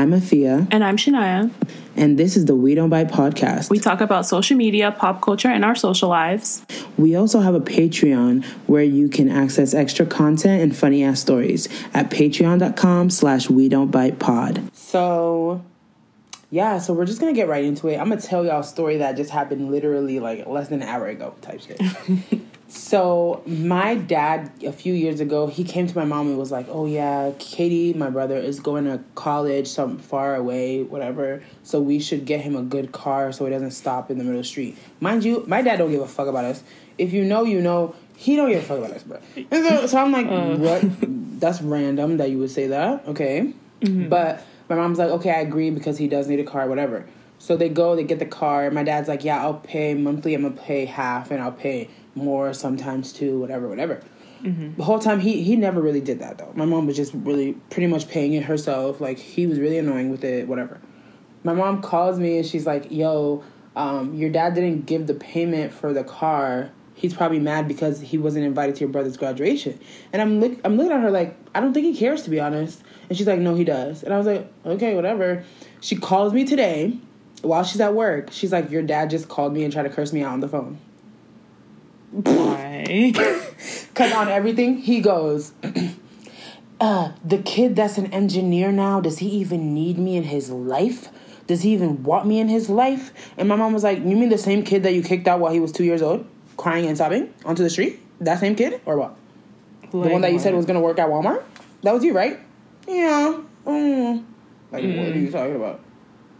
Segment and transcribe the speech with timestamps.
[0.00, 0.66] I'm Afia.
[0.70, 1.50] And I'm Shania.
[1.94, 3.68] And this is the We Don't Bite podcast.
[3.68, 6.64] We talk about social media, pop culture, and our social lives.
[6.96, 11.68] We also have a Patreon where you can access extra content and funny ass stories
[11.92, 14.74] at patreon.com slash we don't bite pod.
[14.74, 15.62] So
[16.48, 17.98] yeah, so we're just gonna get right into it.
[17.98, 21.08] I'm gonna tell y'all a story that just happened literally like less than an hour
[21.08, 21.78] ago type shit.
[22.70, 26.66] So my dad, a few years ago, he came to my mom and was like,
[26.68, 31.42] "Oh yeah, Katie, my brother is going to college, some far away, whatever.
[31.64, 34.38] So we should get him a good car so he doesn't stop in the middle
[34.38, 36.62] of the street." Mind you, my dad don't give a fuck about us.
[36.96, 37.94] If you know, you know.
[38.16, 39.18] He don't give a fuck about us, bro.
[39.50, 40.56] And so, so I'm like, uh.
[40.56, 41.40] "What?
[41.40, 44.10] That's random that you would say that, okay?" Mm-hmm.
[44.10, 47.06] But my mom's like, "Okay, I agree because he does need a car, whatever."
[47.38, 48.70] So they go, they get the car.
[48.70, 50.34] My dad's like, "Yeah, I'll pay monthly.
[50.34, 51.88] I'm gonna pay half, and I'll pay."
[52.20, 54.00] More, sometimes two, whatever, whatever.
[54.42, 54.76] Mm-hmm.
[54.76, 56.52] The whole time he he never really did that though.
[56.54, 59.00] My mom was just really pretty much paying it herself.
[59.00, 60.80] Like he was really annoying with it, whatever.
[61.44, 63.42] My mom calls me and she's like, "Yo,
[63.76, 66.70] um, your dad didn't give the payment for the car.
[66.94, 69.78] He's probably mad because he wasn't invited to your brother's graduation."
[70.12, 72.40] And I'm look I'm looking at her like, "I don't think he cares to be
[72.40, 75.44] honest." And she's like, "No, he does." And I was like, "Okay, whatever."
[75.82, 76.98] She calls me today
[77.42, 78.28] while she's at work.
[78.32, 80.48] She's like, "Your dad just called me and tried to curse me out on the
[80.48, 80.78] phone."
[82.10, 83.12] Why?
[83.90, 85.52] Because on everything, he goes,
[86.80, 91.08] uh, the kid that's an engineer now, does he even need me in his life?
[91.46, 93.12] Does he even want me in his life?
[93.36, 95.52] And my mom was like, You mean the same kid that you kicked out while
[95.52, 98.00] he was two years old, crying and sobbing onto the street?
[98.20, 98.80] That same kid?
[98.86, 99.16] Or what?
[99.92, 101.42] Like the one that you said was going to work at Walmart?
[101.82, 102.38] That was you, right?
[102.86, 103.40] Yeah.
[103.66, 104.24] Mm.
[104.70, 104.98] Like, mm.
[104.98, 105.32] what are you mm.
[105.32, 105.80] talking about?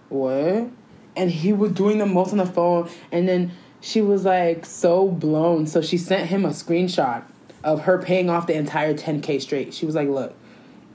[0.08, 0.70] What?
[1.16, 5.08] And he was doing the most on the phone, and then she was like so
[5.08, 5.66] blown.
[5.66, 7.24] So she sent him a screenshot
[7.64, 9.74] of her paying off the entire 10K straight.
[9.74, 10.34] She was like, look,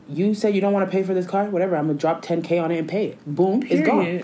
[0.09, 1.45] you said you don't want to pay for this car?
[1.45, 3.25] Whatever, I'm gonna drop 10K on it and pay it.
[3.25, 3.79] Boom, Period.
[3.79, 4.23] it's gone.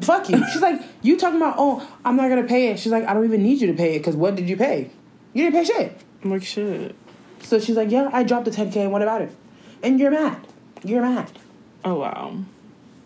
[0.00, 0.44] Fuck you.
[0.52, 2.78] She's like, you talking about, oh, I'm not gonna pay it.
[2.78, 4.90] She's like, I don't even need you to pay it because what did you pay?
[5.32, 6.00] You didn't pay shit.
[6.22, 6.94] I'm Like shit.
[7.42, 9.30] So she's like, yeah, I dropped the 10K and what about it?
[9.82, 10.46] And you're mad.
[10.82, 11.30] You're mad.
[11.84, 12.36] Oh, wow.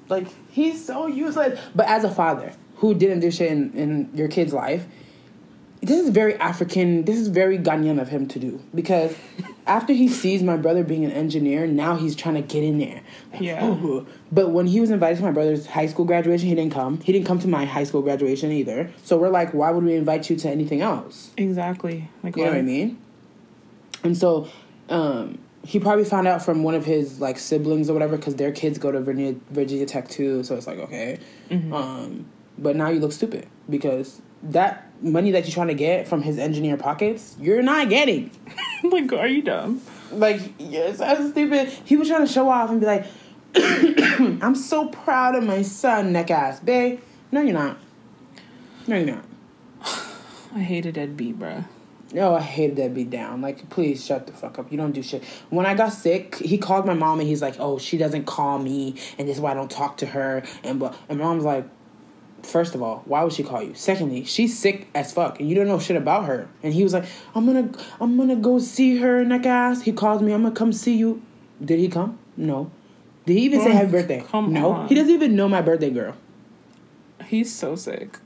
[0.09, 1.61] Like, he's so useless.
[1.75, 4.87] But as a father, who didn't do shit in, in your kid's life.
[5.83, 7.05] This is very African.
[7.05, 9.15] This is very Ghanaian of him to do because
[9.67, 13.03] after he sees my brother being an engineer, now he's trying to get in there.
[13.39, 13.67] yeah.
[13.67, 14.07] Ooh.
[14.33, 17.01] But when he was invited to my brother's high school graduation, he didn't come.
[17.01, 18.91] He didn't come to my high school graduation either.
[19.05, 21.33] So we're like, why would we invite you to anything else?
[21.37, 22.11] Exactly.
[22.23, 22.99] Like you know what I mean?
[24.03, 24.49] And so,
[24.89, 28.53] um, he probably found out from one of his like siblings or whatever because their
[28.53, 30.43] kids go to Virginia, Virginia Tech too.
[30.43, 31.19] So it's like okay.
[31.51, 31.73] Mm-hmm.
[31.73, 32.27] Um,
[32.61, 36.39] but now you look stupid because that money that you're trying to get from his
[36.39, 38.31] engineer pockets, you're not getting.
[38.85, 39.81] like, are you dumb?
[40.13, 41.69] Like, yes, that's stupid.
[41.85, 43.07] He was trying to show off and be like,
[44.43, 47.01] I'm so proud of my son, neck ass, babe.
[47.33, 47.79] No, you're not.
[48.87, 49.25] No, you're not.
[50.55, 51.65] I hated Ed B, bruh.
[52.13, 53.41] No, oh, I hated that beat down.
[53.41, 54.73] Like, please shut the fuck up.
[54.73, 55.23] You don't do shit.
[55.49, 58.59] When I got sick, he called my mom and he's like, "Oh, she doesn't call
[58.59, 61.67] me, and this is why I don't talk to her." And but and mom's like,
[62.43, 63.75] First of all, why would she call you?
[63.75, 66.49] Secondly, she's sick as fuck and you don't know shit about her.
[66.63, 67.71] And he was like, I'm gonna
[68.01, 69.83] I'm gonna go see her neck ass.
[69.83, 71.23] He calls me, I'm gonna come see you.
[71.65, 72.19] Did he come?
[72.37, 72.71] No.
[73.27, 74.25] Did he even say happy birthday?
[74.29, 74.73] Come no.
[74.73, 74.89] On.
[74.89, 76.17] He doesn't even know my birthday girl.
[77.27, 78.19] He's so sick.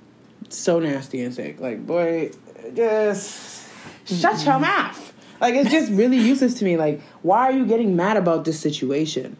[0.48, 1.60] So nasty and sick.
[1.60, 2.30] Like, boy,
[2.74, 4.16] just mm-hmm.
[4.16, 5.12] shut your mouth.
[5.40, 6.76] Like it's just really useless to me.
[6.76, 9.36] Like, why are you getting mad about this situation?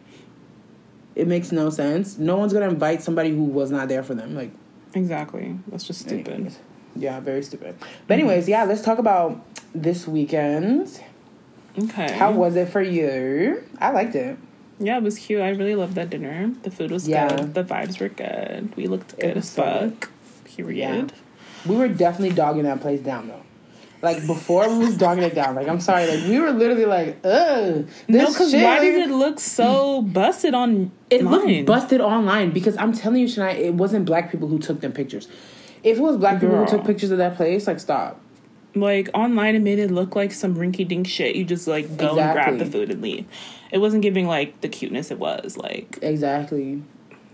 [1.15, 2.17] It makes no sense.
[2.17, 4.35] No one's gonna invite somebody who was not there for them.
[4.35, 4.51] Like
[4.95, 5.59] Exactly.
[5.67, 6.33] That's just stupid.
[6.33, 6.59] Anyways.
[6.95, 7.75] Yeah, very stupid.
[7.77, 8.11] But mm-hmm.
[8.13, 11.01] anyways, yeah, let's talk about this weekend.
[11.77, 12.13] Okay.
[12.13, 13.61] How was it for you?
[13.79, 14.37] I liked it.
[14.79, 15.41] Yeah, it was cute.
[15.41, 16.53] I really loved that dinner.
[16.63, 17.35] The food was yeah.
[17.35, 17.53] good.
[17.53, 18.73] The vibes were good.
[18.75, 20.09] We looked good as fuck.
[20.45, 20.77] Period.
[20.77, 21.69] Yeah.
[21.69, 23.41] We were definitely dogging that place down though.
[24.05, 25.55] Like before we was dogging it down.
[25.55, 27.87] Like I'm sorry, like we were literally like, ugh.
[28.07, 30.91] No, because why did it look so busted on?
[31.09, 34.79] It looked busted online because I'm telling you, Shania, it wasn't black people who took
[34.81, 35.27] them pictures.
[35.83, 36.49] If it was black Girl.
[36.49, 38.21] people who took pictures of that place, like stop.
[38.75, 41.35] Like online, it made it look like some rinky dink shit.
[41.35, 42.21] You just like go exactly.
[42.21, 43.25] and grab the food and leave.
[43.71, 46.83] It wasn't giving like the cuteness it was like exactly.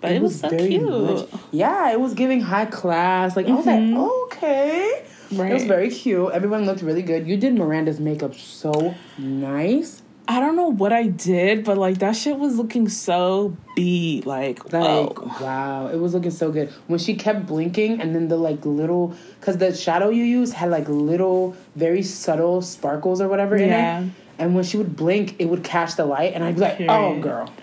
[0.02, 1.30] But it, it was, was, so cute.
[1.32, 3.36] Much, yeah, it was giving high class.
[3.36, 3.54] Like mm-hmm.
[3.54, 3.98] I was like, mm-hmm.
[3.98, 5.06] okay.
[5.32, 5.52] Right.
[5.52, 6.32] It was very cute.
[6.32, 7.28] Everyone looked really good.
[7.28, 10.02] You did Miranda's makeup so nice.
[10.28, 14.26] I don't know what I did, but like that shit was looking so beat.
[14.26, 15.38] Like, like oh.
[15.42, 16.70] wow, it was looking so good.
[16.88, 20.70] When she kept blinking, and then the like little, because the shadow you used had
[20.70, 24.00] like little, very subtle sparkles or whatever yeah.
[24.00, 24.14] in it.
[24.38, 26.78] And when she would blink, it would catch the light, and I'd be like, oh,
[26.78, 26.92] Period.
[26.92, 27.54] "Oh, girl,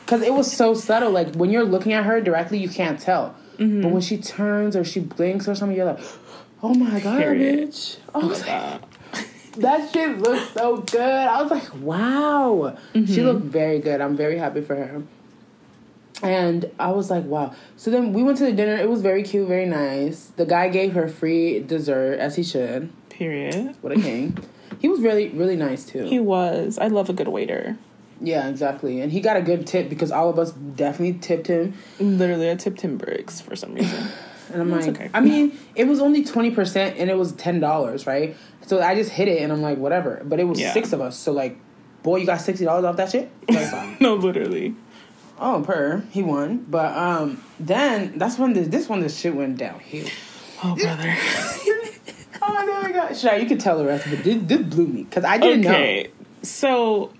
[0.00, 1.10] because it was so subtle.
[1.10, 3.34] Like when you're looking at her directly, you can't tell.
[3.58, 3.82] Mm-hmm.
[3.82, 6.00] But when she turns or she blinks or something, you're like,
[6.62, 7.70] oh my god, Period.
[7.70, 7.98] bitch.
[8.14, 8.82] Oh, like,
[9.56, 11.00] that shit looks so good.
[11.00, 12.76] I was like, wow.
[12.94, 13.12] Mm-hmm.
[13.12, 14.00] She looked very good.
[14.00, 15.02] I'm very happy for her.
[16.22, 17.54] And I was like, wow.
[17.76, 18.76] So then we went to the dinner.
[18.76, 20.26] It was very cute, very nice.
[20.36, 22.90] The guy gave her free dessert, as he should.
[23.08, 23.76] Period.
[23.80, 24.38] What a king.
[24.80, 26.04] he was really, really nice too.
[26.04, 26.78] He was.
[26.78, 27.78] I love a good waiter.
[28.20, 29.00] Yeah, exactly.
[29.00, 31.74] And he got a good tip because all of us definitely tipped him.
[31.98, 34.08] Literally, I tipped him bricks for some reason.
[34.52, 35.10] and I'm like, okay.
[35.14, 38.36] I mean, it was only 20% and it was $10, right?
[38.66, 40.22] So I just hit it and I'm like, whatever.
[40.24, 40.72] But it was yeah.
[40.72, 41.16] six of us.
[41.16, 41.56] So, like,
[42.02, 43.30] boy, you got $60 off that shit?
[44.00, 44.74] no, literally.
[45.40, 46.04] Oh, per.
[46.10, 46.66] He won.
[46.68, 50.06] But um then that's when this this one this shit went downhill.
[50.62, 51.16] Oh, brother.
[52.42, 53.16] oh, my God.
[53.16, 55.70] Sure, you can tell the rest, but this, this blew me because I didn't know
[55.70, 56.02] okay.
[56.04, 56.26] know.
[56.42, 57.12] So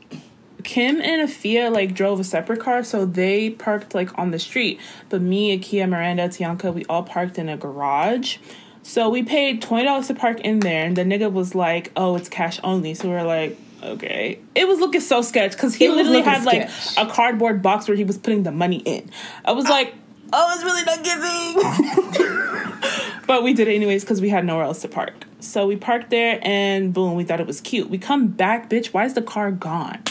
[0.64, 4.80] Kim and Afia like drove a separate car, so they parked like on the street.
[5.08, 8.38] But me, Akia, Miranda, Tianka, we all parked in a garage.
[8.82, 12.16] So we paid twenty dollars to park in there, and the nigga was like, "Oh,
[12.16, 15.88] it's cash only." So we are like, "Okay." It was looking so sketch because he
[15.88, 19.10] literally had like a cardboard box where he was putting the money in.
[19.44, 19.94] I was like,
[20.32, 22.80] "Oh, it's really not giving."
[23.26, 25.26] but we did it anyways because we had nowhere else to park.
[25.40, 27.90] So we parked there, and boom, we thought it was cute.
[27.90, 28.88] We come back, bitch.
[28.88, 30.02] Why is the car gone?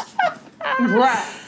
[0.80, 1.38] right.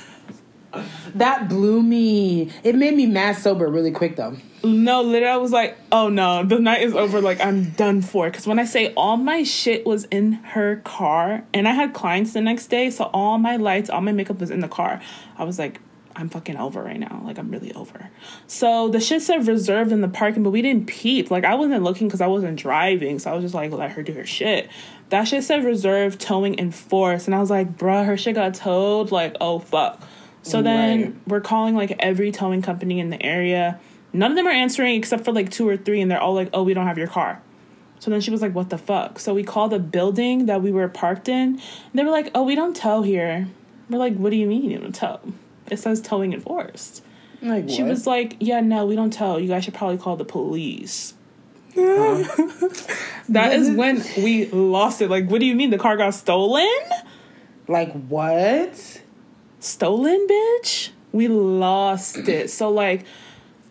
[1.14, 2.50] That blew me.
[2.64, 4.37] It made me mad sober really quick though.
[4.64, 7.20] No, literally, I was like, oh no, the night is over.
[7.20, 8.31] Like, I'm done for.
[8.31, 12.32] Because when I say all my shit was in her car, and I had clients
[12.32, 15.00] the next day, so all my lights, all my makeup was in the car,
[15.37, 15.81] I was like,
[16.16, 17.22] I'm fucking over right now.
[17.25, 18.11] Like, I'm really over.
[18.46, 21.31] So the shit said reserved in the parking, but we didn't peep.
[21.31, 23.19] Like, I wasn't looking because I wasn't driving.
[23.19, 24.69] So I was just like, let her do her shit.
[25.08, 27.26] That shit said reserved, towing, and force.
[27.26, 29.11] And I was like, bruh, her shit got towed.
[29.11, 30.02] Like, oh, fuck.
[30.43, 33.81] So then we're calling like every towing company in the area.
[34.12, 36.50] None of them are answering except for like two or three, and they're all like,
[36.52, 37.40] oh, we don't have your car.
[37.99, 39.19] So then she was like, what the fuck?
[39.19, 41.61] So we called the building that we were parked in.
[41.94, 43.49] they were like, oh, we don't tow here.
[43.88, 45.20] We're like, what do you mean you don't tow?
[45.70, 47.02] It says towing enforced.
[47.43, 49.37] Like she was like, yeah, no, we don't tow.
[49.37, 51.14] You guys should probably call the police.
[51.75, 52.25] Huh?
[53.28, 55.11] that is when we lost it.
[55.11, 56.69] Like, what do you mean the car got stolen?
[57.69, 59.02] Like what?
[59.61, 60.90] Stolen, bitch?
[61.12, 62.50] We lost it.
[62.50, 63.05] So like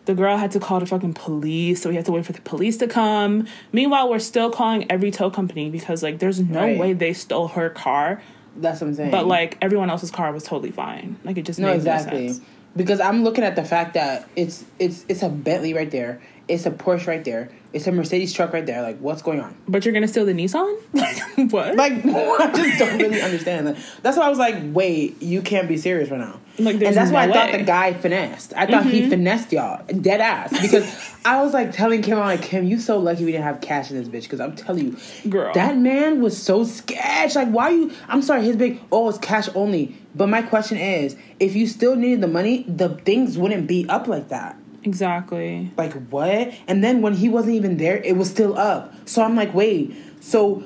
[0.04, 2.40] the girl had to call the fucking police, so we had to wait for the
[2.42, 3.46] police to come.
[3.72, 6.78] Meanwhile, we're still calling every tow company because like there's no right.
[6.78, 8.22] way they stole her car.
[8.56, 9.10] That's what I'm saying.
[9.10, 11.18] But like everyone else's car was totally fine.
[11.24, 12.28] Like it just no exactly.
[12.28, 12.40] No
[12.76, 16.20] because I'm looking at the fact that it's it's it's a Bentley right there.
[16.48, 17.50] It's a Porsche right there.
[17.72, 18.82] It's a Mercedes truck right there.
[18.82, 19.56] Like, what's going on?
[19.66, 20.78] But you're gonna steal the Nissan?
[20.92, 21.16] Like,
[21.52, 21.76] what?
[21.76, 23.76] Like, I just don't really understand that.
[24.02, 26.40] That's why I was like, wait, you can't be serious right now.
[26.58, 28.52] Like, and that's no why I thought the guy finessed.
[28.54, 28.90] I thought mm-hmm.
[28.90, 30.60] he finessed y'all, dead ass.
[30.62, 30.84] Because
[31.24, 33.90] I was like telling Kim, I'm like, Kim, you so lucky we didn't have cash
[33.90, 34.22] in this bitch.
[34.22, 37.34] Because I'm telling you, girl, that man was so sketch.
[37.34, 37.92] Like, why you?
[38.08, 39.96] I'm sorry, his big oh, it's cash only.
[40.14, 44.06] But my question is, if you still needed the money, the things wouldn't be up
[44.06, 44.56] like that.
[44.84, 45.72] Exactly.
[45.76, 46.54] Like what?
[46.68, 48.94] And then when he wasn't even there, it was still up.
[49.08, 50.62] So I'm like, wait, so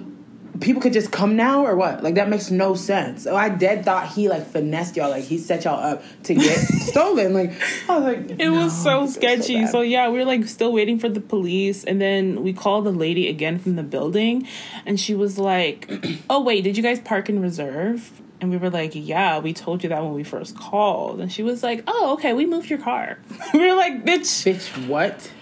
[0.60, 2.02] people could just come now or what?
[2.02, 3.26] Like that makes no sense.
[3.26, 6.58] Oh, I dead thought he like finessed y'all, like he set y'all up to get
[6.58, 7.34] stolen.
[7.34, 7.52] Like
[7.88, 9.66] I was like, it no, was so sketchy.
[9.66, 12.84] So, so, yeah, we were like still waiting for the police, and then we called
[12.84, 14.46] the lady again from the building,
[14.86, 15.90] and she was like,
[16.30, 19.82] "Oh wait, did you guys park in reserve?" And we were like, Yeah, we told
[19.82, 21.20] you that when we first called.
[21.20, 23.18] And she was like, Oh, okay, we moved your car.
[23.52, 24.46] we were like, Bitch.
[24.46, 25.32] Bitch, what?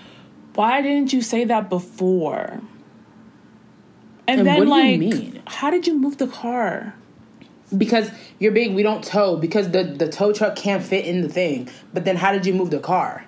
[0.54, 2.62] Why didn't you say that before?
[4.28, 6.94] And, and then, like, how did you move the car?
[7.76, 9.36] Because you're big, we don't tow.
[9.36, 11.68] Because the, the tow truck can't fit in the thing.
[11.92, 13.24] But then, how did you move the car?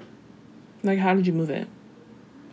[0.82, 1.68] Like, how did you move it?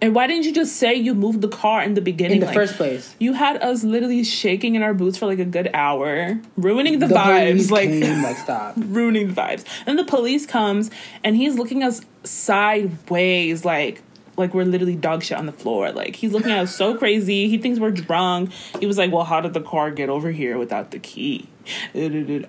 [0.01, 2.35] And why didn't you just say you moved the car in the beginning?
[2.35, 3.15] In the like, first place.
[3.17, 7.07] You had us literally shaking in our boots for like a good hour, ruining the,
[7.07, 7.71] the vibes.
[7.71, 8.75] Like, came, like stop.
[8.77, 9.63] ruining the vibes.
[9.85, 10.91] And the police comes
[11.23, 14.01] and he's looking us sideways, like
[14.37, 15.91] like we're literally dog shit on the floor.
[15.91, 17.47] Like he's looking at us so crazy.
[17.47, 18.51] He thinks we're drunk.
[18.79, 21.47] He was like, "Well, how did the car get over here without the key?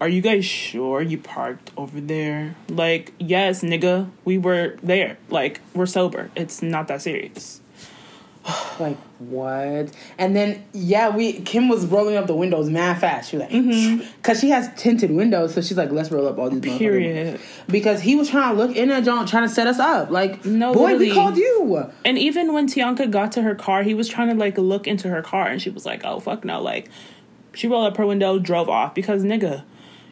[0.00, 5.18] Are you guys sure you parked over there?" Like, yes, nigga, we were there.
[5.28, 6.30] Like, we're sober.
[6.34, 7.60] It's not that serious.
[8.80, 9.90] like what?
[10.18, 13.30] And then yeah, we Kim was rolling up the windows mad fast.
[13.30, 14.04] She was like, mm-hmm.
[14.22, 16.60] cause she has tinted windows, so she's like, let's roll up all these.
[16.78, 17.40] Period.
[17.68, 20.10] Because he was trying to look in at John, trying to set us up.
[20.10, 21.08] Like, no, boy, literally.
[21.08, 21.90] we called you.
[22.04, 25.08] And even when Tianka got to her car, he was trying to like look into
[25.08, 26.88] her car, and she was like, oh fuck no, like.
[27.54, 29.64] She rolled up her window, drove off because nigga,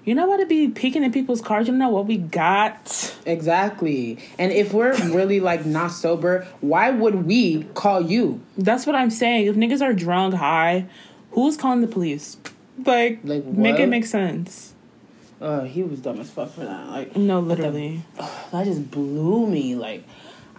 [0.05, 1.67] You know what to be peeking in people's cars.
[1.67, 3.17] You know what we got.
[3.25, 4.19] Exactly.
[4.39, 8.43] And if we're really like not sober, why would we call you?
[8.59, 9.47] That's what I'm saying.
[9.47, 10.87] If niggas are drunk, high,
[11.31, 12.37] who's calling the police?
[12.85, 14.75] Like, Like, make it make sense.
[15.41, 16.89] Uh, he was dumb as fuck for that.
[16.89, 18.03] Like No, literally.
[18.53, 19.75] that just blew me.
[19.75, 20.05] Like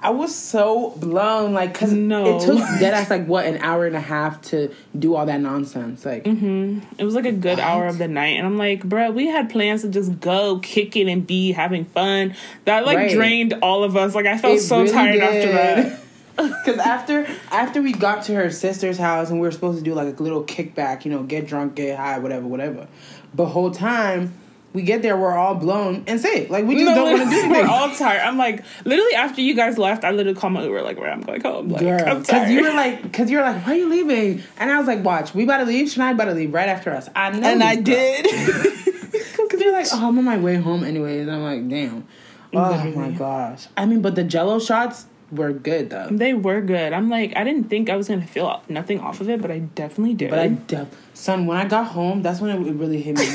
[0.05, 1.53] I was so blown.
[1.53, 2.37] Like cause No.
[2.37, 5.41] it took dead ass like what an hour and a half to do all that
[5.41, 6.05] nonsense.
[6.05, 6.81] Like mm-hmm.
[6.99, 9.49] It was like a good hour of the night, and I'm like, bro, we had
[9.49, 12.35] plans to just go kick it and be having fun.
[12.65, 13.11] That like Right.
[13.11, 14.13] drained all of us.
[14.13, 15.99] Like I felt It so really tired after that.
[16.37, 19.93] Because after after we got to her sister's house and we were supposed to do
[19.95, 22.87] like a little kickback, you know, get drunk, get high, whatever, whatever.
[23.33, 24.33] The whole time
[24.75, 26.49] we get there, we're all blown and sick.
[26.49, 27.51] Like we just No, don't want to do anything.
[27.51, 28.21] We're all tired.
[28.21, 31.21] I'm like, literally after you guys left, I literally called my Uber like, where I'm
[31.21, 31.69] going home.
[31.69, 32.51] Like, Girl, I'm tired.
[32.51, 34.43] you were like, because you were like, why are you leaving?
[34.57, 35.87] And I was like, watch, we about to leave.
[35.87, 37.09] Shania about to leave right after us.
[37.15, 38.27] I know, and I did.
[39.37, 41.27] Because you're like, oh, I'm on my way home anyways.
[41.27, 42.07] I'm like, damn.
[42.53, 43.67] Oh my gosh.
[43.77, 46.07] I mean, but the Jello shots were good though.
[46.11, 46.93] they were good.
[46.93, 49.59] I'm like, I didn't think I was gonna feel nothing off of it, but I
[49.59, 50.29] definitely did.
[50.29, 53.25] But I, def- son, when I got home, that's when it, really hit me.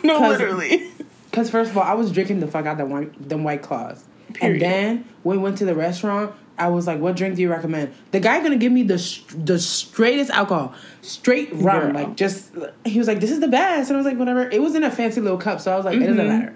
[0.04, 0.86] no, 'cause- literally.
[1.30, 3.62] Because first of all, I was drinking the fuck out of the white, them white
[3.62, 4.02] claws,
[4.34, 4.54] Period.
[4.54, 7.48] and then when we went to the restaurant, I was like, "What drink do you
[7.48, 11.92] recommend?" The guy gonna give me the sh- the straightest alcohol, straight rum, Girl.
[11.92, 12.50] like just.
[12.84, 14.82] He was like, "This is the best," and I was like, "Whatever." It was in
[14.82, 16.28] a fancy little cup, so I was like, "It doesn't Mhm.
[16.28, 16.54] matter."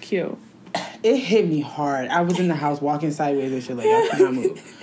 [0.00, 0.36] Cute.
[1.02, 2.08] It hit me hard.
[2.08, 4.74] I was in the house walking sideways and shit, like I could not move.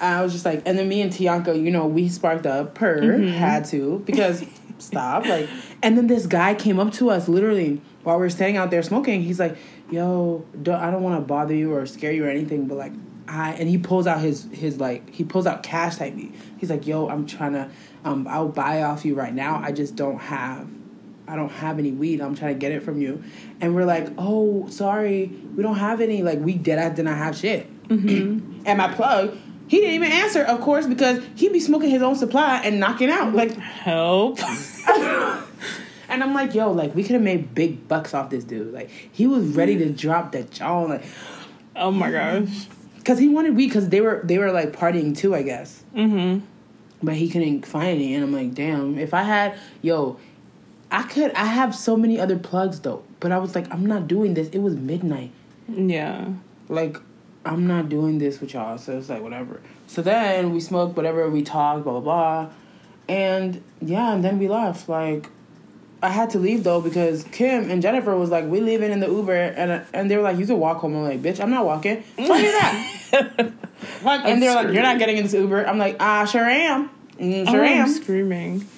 [0.00, 2.74] I was just like, and then me and Tianka, you know, we sparked up.
[2.74, 3.28] Per Mm-hmm.
[3.38, 4.44] had to because
[4.78, 5.48] stop like,
[5.82, 8.82] and then this guy came up to us literally while we were standing out there
[8.82, 9.22] smoking.
[9.22, 9.56] He's like,
[9.90, 12.92] "Yo, don't, I don't want to bother you or scare you or anything, but like,
[13.26, 16.32] I." And he pulls out his his like he pulls out cash type me.
[16.58, 17.70] He's like, "Yo, I'm trying to,
[18.04, 19.56] um, I'll buy off you right now.
[19.64, 20.68] I just don't have."
[21.28, 22.20] I don't have any weed.
[22.20, 23.22] I'm trying to get it from you.
[23.60, 26.22] And we're like, oh, sorry, we don't have any.
[26.22, 27.68] Like, we did, I did not have shit.
[27.88, 28.62] Mm-hmm.
[28.66, 29.36] and my plug,
[29.68, 33.10] he didn't even answer, of course, because he'd be smoking his own supply and knocking
[33.10, 33.34] out.
[33.34, 34.38] Like, Help.
[36.08, 38.72] and I'm like, yo, like, we could have made big bucks off this dude.
[38.72, 40.82] Like, he was ready to drop the jaw.
[40.82, 41.04] Like,
[41.74, 42.66] oh my gosh.
[42.98, 45.82] because he wanted weed because they were, they were like partying too, I guess.
[45.94, 46.44] Mm-hmm.
[47.02, 50.18] but he couldn't find any and i'm like damn if i had yo
[50.96, 54.08] i could i have so many other plugs though but i was like i'm not
[54.08, 55.30] doing this it was midnight
[55.68, 56.32] Yeah.
[56.68, 56.96] like
[57.44, 61.28] i'm not doing this with y'all so it's like whatever so then we smoked whatever
[61.30, 62.50] we talked blah blah blah
[63.08, 65.28] and yeah and then we left like
[66.02, 69.08] I had to leave though because Kim and Jennifer was like, "We leaving in the
[69.08, 71.64] Uber," and and they were like, "You can walk home." I'm like, "Bitch, I'm not
[71.64, 73.52] walking." Fuck you that.
[74.04, 76.90] like, and they're like, "You're not getting in this Uber." I'm like, "I sure am.
[77.18, 78.68] Mm, sure oh, am." I'm screaming.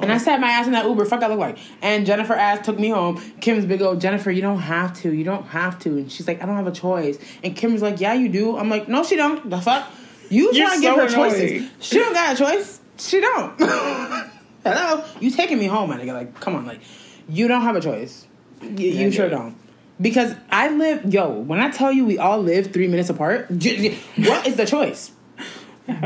[0.00, 1.04] And I sat my ass in that Uber.
[1.04, 1.58] Fuck, I look like.
[1.82, 3.20] And Jennifer ass took me home.
[3.40, 4.30] Kim's big old Jennifer.
[4.30, 5.12] You don't have to.
[5.12, 5.90] You don't have to.
[5.90, 7.18] And she's like, I don't have a choice.
[7.42, 8.56] And Kim was like, Yeah, you do.
[8.56, 9.48] I'm like, No, she don't.
[9.50, 9.90] The fuck.
[10.30, 11.50] You You're trying to give so her choices.
[11.52, 11.70] annoying.
[11.80, 12.80] She don't got a choice.
[12.98, 13.58] She don't.
[14.64, 16.12] Hello, you taking me home, my nigga?
[16.12, 16.80] Like, come on, like,
[17.28, 18.26] you don't have a choice.
[18.60, 19.30] You, you Yeah, sure yeah.
[19.30, 19.56] don't.
[20.00, 21.30] Because I live, yo.
[21.30, 25.12] When I tell you we all live three minutes apart, what is the choice?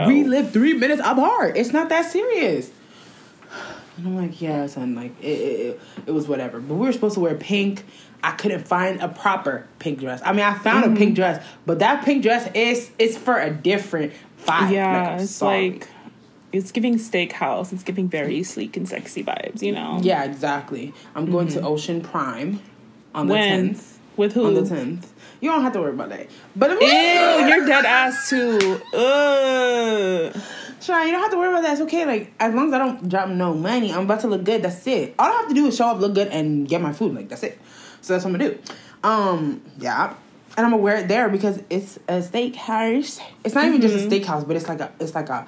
[0.06, 1.56] We live three minutes apart.
[1.56, 2.70] It's not that serious.
[3.96, 6.60] And I'm like, yeah, son, like it, it, it, was whatever.
[6.60, 7.84] But we were supposed to wear pink.
[8.22, 10.22] I couldn't find a proper pink dress.
[10.24, 10.94] I mean, I found Mm-hmm.
[10.94, 14.12] a pink dress, but that pink dress is is for a different
[14.46, 14.70] vibe.
[14.72, 15.70] Yeah, Like, it's sorry.
[15.72, 15.88] like
[16.52, 17.72] it's giving steakhouse.
[17.72, 19.60] It's giving very sleek and sexy vibes.
[19.62, 19.98] You know.
[20.02, 20.94] yeah, exactly.
[21.14, 22.60] I'm going to Ocean Prime
[23.14, 23.40] on the Mm-hmm.
[23.50, 23.66] When?
[23.68, 23.98] tenth.
[24.16, 24.46] With who?
[24.46, 25.12] On the tenth.
[25.40, 26.28] You don't have to worry about that.
[26.54, 28.80] But Ew, you're dead ass too.
[28.94, 30.36] Ugh.
[30.82, 31.72] Sure, you don't have to worry about that.
[31.72, 32.04] It's okay.
[32.04, 34.62] Like as long as I don't drop no money, I'm about to look good.
[34.62, 35.14] That's it.
[35.18, 37.14] All I have to do is show up, look good, and get my food.
[37.14, 37.58] Like that's it.
[38.00, 38.58] So that's what I'm gonna do.
[39.04, 40.14] Um, yeah,
[40.56, 43.20] and I'm gonna wear it there because it's a steakhouse.
[43.44, 45.46] It's not even just a steakhouse, but it's like a it's like a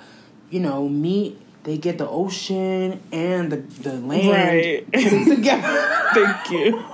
[0.51, 1.41] you know meat.
[1.65, 4.93] They get the ocean and the the land Right.
[5.27, 5.63] together.
[6.15, 6.85] Thank you.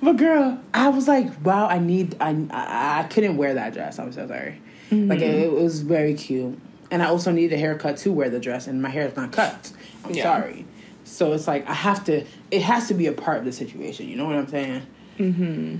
[0.00, 3.98] But girl, I was like, wow, I need, I, I, I couldn't wear that dress.
[3.98, 4.60] I'm so sorry.
[4.92, 6.58] Like it, it was very cute,
[6.90, 9.32] and I also need a haircut to wear the dress, and my hair is not
[9.32, 9.72] cut.
[10.04, 10.22] I'm Yeah.
[10.22, 10.66] sorry.
[11.04, 12.24] So it's like I have to.
[12.50, 14.08] It has to be a part of the situation.
[14.08, 14.82] You know what I'm saying?
[15.18, 15.76] Mm-hmm.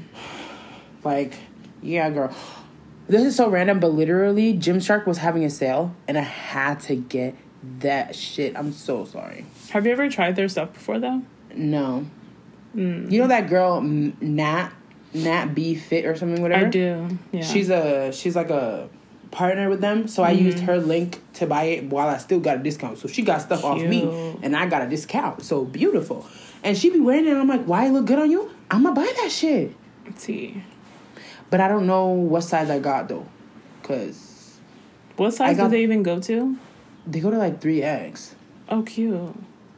[1.04, 1.34] Like,
[1.82, 2.34] yeah, girl.
[3.08, 6.94] This is so random, but literally, Gymshark was having a sale, and I had to
[6.96, 7.34] get
[7.80, 8.56] that shit.
[8.56, 9.44] I'm so sorry.
[9.70, 11.22] Have you ever tried their stuff before though?
[11.54, 12.06] No.
[12.74, 13.10] Mm.
[13.10, 14.70] You know that girl Nat
[15.12, 16.66] Nat B Fit or something whatever.
[16.66, 17.18] I do.
[17.32, 17.42] Yeah.
[17.42, 18.88] She's a she's like a
[19.32, 22.58] partner with them, so I used her link to buy it while I still got
[22.58, 22.98] a discount.
[22.98, 25.42] So she got stuff off me, and I got a discount.
[25.42, 26.26] So beautiful.
[26.62, 28.50] And she be wearing it, and I'm like, why it look good on you?
[28.70, 29.74] I'm gonna buy that shit.
[30.06, 30.62] Let's see.
[31.50, 33.26] But I don't know what size I got though,
[33.82, 34.58] cause
[35.16, 36.56] What size got- do they even go to?
[37.06, 38.34] they go to like three X.
[38.68, 39.34] Oh, cute.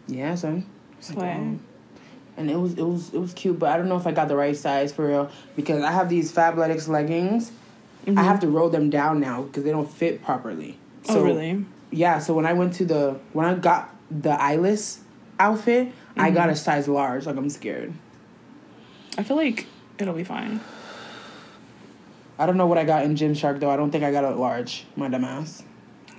[0.06, 0.66] Yeah, son.
[1.00, 1.36] Swag.
[1.36, 1.60] Um,
[2.36, 4.28] and it was it was it was cute, but I don't know if I got
[4.28, 7.50] the right size for real because I have these Fabletics leggings.
[8.06, 10.78] I have to roll them down now because they don't fit properly.
[11.08, 11.64] oh, really?
[11.90, 12.18] Yeah.
[12.18, 15.00] So when I went to the when I got the eyeless
[15.38, 17.26] outfit, I got a size large.
[17.26, 17.92] Like I'm scared.
[19.16, 19.66] I feel like
[19.98, 20.60] it'll be fine.
[22.38, 23.70] I don't know what I got in Gymshark though.
[23.70, 24.84] I don't think I got a large.
[24.96, 25.62] My dumbass.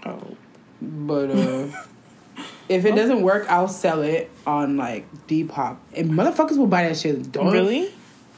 [0.05, 0.37] Oh.
[0.81, 1.67] But uh,
[2.69, 5.77] if it doesn't work, I'll sell it on like Depop.
[5.93, 7.31] And motherfuckers will buy that shit.
[7.31, 7.93] Don't Really?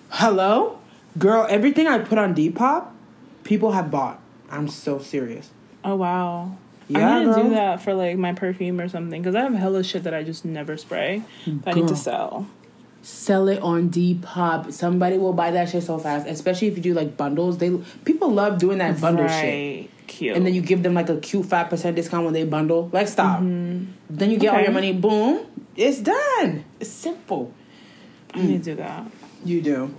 [0.09, 0.79] Hello,
[1.17, 1.45] girl.
[1.49, 2.87] Everything I put on Depop,
[3.47, 4.19] people have bought.
[4.51, 5.49] I'm so serious.
[5.83, 6.57] Oh, wow.
[6.87, 7.43] Yeah, I need to girl.
[7.43, 10.23] do that for like my perfume or something because I have hella shit that I
[10.23, 11.23] just never spray.
[11.45, 12.47] that I need to sell.
[13.01, 14.71] Sell it on Depop.
[14.71, 16.27] Somebody will buy that shit so fast.
[16.27, 17.57] Especially if you do like bundles.
[17.57, 19.89] They people love doing that bundle shit.
[20.07, 20.37] Cute.
[20.37, 22.89] And then you give them like a cute five percent discount when they bundle.
[22.93, 23.39] Like stop.
[23.39, 23.91] Mm-hmm.
[24.09, 24.93] Then you get all your money.
[24.93, 25.45] Boom.
[25.75, 26.63] It's done.
[26.79, 27.53] It's simple.
[28.33, 28.75] I need to mm.
[28.75, 29.11] do that.
[29.45, 29.93] You do.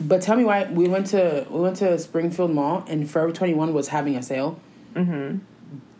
[0.00, 3.54] But tell me why we went to we went to Springfield Mall and Forever Twenty
[3.54, 4.60] One was having a sale.
[4.94, 5.38] Mm-hmm.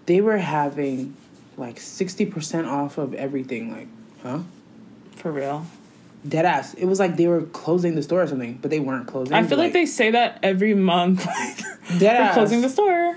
[0.07, 1.17] They were having
[1.57, 3.73] like sixty percent off of everything.
[3.73, 3.89] Like,
[4.23, 4.41] huh?
[5.17, 5.67] For real.
[6.29, 6.75] Dead ass.
[6.75, 9.35] It was like they were closing the store or something, but they weren't closing.
[9.35, 11.25] I feel like, But, they say that every month.
[11.89, 12.35] dead They're ass.
[12.35, 13.17] closing the store.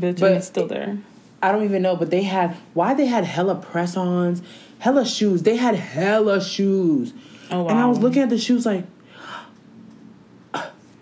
[0.00, 0.96] Bitch, But it's still there.
[1.42, 4.40] I don't even know, but they had why they had hella press-ons,
[4.78, 5.42] hella shoes.
[5.42, 7.12] They had hella shoes.
[7.50, 7.70] Oh wow.
[7.70, 8.84] And I was looking at the shoes like,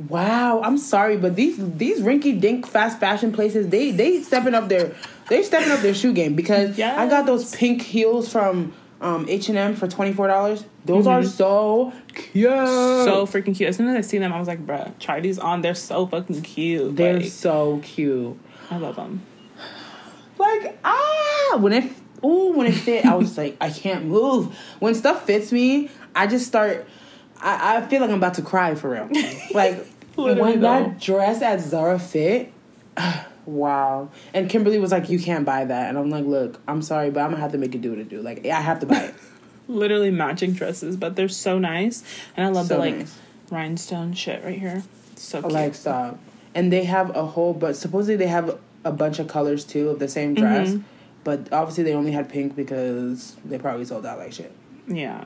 [0.09, 0.61] wow.
[0.63, 4.95] I'm sorry, but these these rinky dink fast fashion places they they stepping up their
[5.29, 9.49] they stepping up their shoe game because I got those pink heels from um, H
[9.49, 10.65] and M for twenty four dollars.
[10.85, 12.49] Those are so cute.
[12.49, 13.05] Mm-hmm.
[13.05, 13.69] so freaking cute.
[13.69, 15.63] As soon as I see them, I was like, bruh, try these on.
[15.63, 16.97] They're so fucking cute.
[16.97, 18.39] they're like, so cute.
[18.71, 19.23] I love them.
[20.39, 21.93] Like ah, when it
[22.25, 24.57] ooh when it fit, I was like I can't move.
[24.79, 26.87] When stuff fits me, I just start.
[27.41, 29.09] I, I feel like I'm about to cry for real.
[29.53, 30.61] Like when though.
[30.61, 32.53] that dress at Zara fit.
[33.47, 34.11] Wow.
[34.35, 35.89] And Kimberly was like, You can't buy that.
[35.89, 38.01] And I'm like, Look, I'm sorry, but I'm gonna have to make it do what
[38.01, 38.21] it do.
[38.21, 39.15] Like, I have to buy it.
[39.69, 42.03] Literally matching dresses, but they're so nice.
[42.37, 43.17] And I love So the like nice.
[43.51, 44.83] rhinestone shit right here.
[45.15, 45.53] So cute.
[45.53, 46.19] like, stop.
[46.57, 50.01] And they have a whole, but supposedly they have a bunch of colors too of
[50.01, 50.71] the same dress.
[50.71, 50.83] Mhm.
[51.23, 54.51] But obviously they only had pink because they probably sold out like shit.
[54.89, 55.25] yeah.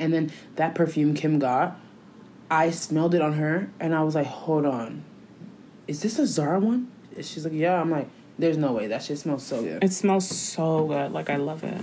[0.00, 1.78] And then that perfume Kim got,
[2.50, 5.04] I smelled it on her and I was like, hold on.
[5.86, 6.90] Is this a Zara one?
[7.14, 7.80] And She's like, yeah.
[7.80, 8.08] I'm like,
[8.38, 8.86] there's no way.
[8.88, 9.84] That shit smells so good.
[9.84, 11.12] It smells so good.
[11.12, 11.74] Like I love it.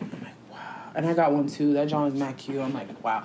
[0.00, 0.92] I'm like, wow.
[0.94, 1.72] And I got one too.
[1.72, 2.60] That John is mad cute.
[2.60, 3.24] I'm like, wow.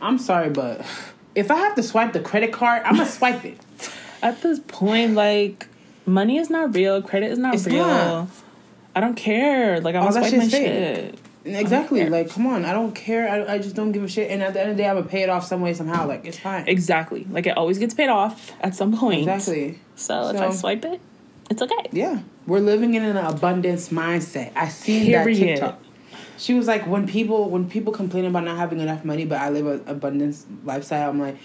[0.00, 0.86] I'm sorry, but
[1.34, 3.58] if I have to swipe the credit card, I'm gonna swipe it.
[4.22, 5.66] At this point, like
[6.06, 7.84] money is not real, credit is not It's real.
[7.84, 8.28] not.
[8.94, 9.80] I don't care.
[9.80, 10.62] Like I'm All gonna swipe my fake.
[10.62, 11.18] shit.
[11.54, 12.08] Exactly.
[12.08, 12.64] Like, come on.
[12.64, 13.28] I don't care.
[13.28, 14.30] I, I just don't give a shit.
[14.30, 16.06] And at the end of the day, I'm gonna pay it off some way, somehow.
[16.06, 16.66] Like, it's fine.
[16.68, 17.26] Exactly.
[17.30, 19.20] Like it always gets paid off at some point.
[19.20, 19.78] Exactly.
[19.96, 21.00] So, if I swipe it,
[21.50, 21.88] it's okay.
[21.92, 22.20] Yeah.
[22.46, 24.52] We're living in an abundance mindset.
[24.56, 25.80] I seen that TikTok.
[26.38, 29.50] She was like, when people when people complain about not having enough money, but I
[29.50, 31.36] live an abundance lifestyle, I'm like,